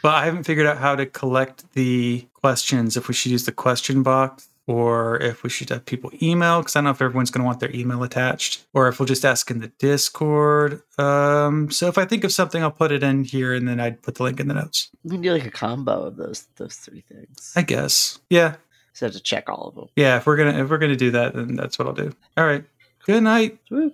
[0.04, 2.96] I haven't figured out how to collect the questions.
[2.96, 6.76] If we should use the question box or if we should have people email, because
[6.76, 9.24] I don't know if everyone's going to want their email attached, or if we'll just
[9.24, 10.82] ask in the Discord.
[10.98, 14.02] Um, so if I think of something, I'll put it in here, and then I'd
[14.02, 14.90] put the link in the notes.
[15.02, 17.52] we can do like a combo of those those three things.
[17.56, 18.18] I guess.
[18.30, 18.56] Yeah,
[18.92, 19.88] just have to check all of them.
[19.96, 20.18] yeah.
[20.18, 22.14] If we're gonna if we're gonna do that, then that's what I'll do.
[22.36, 22.64] All right.
[23.06, 23.58] Good night.
[23.70, 23.92] Woo.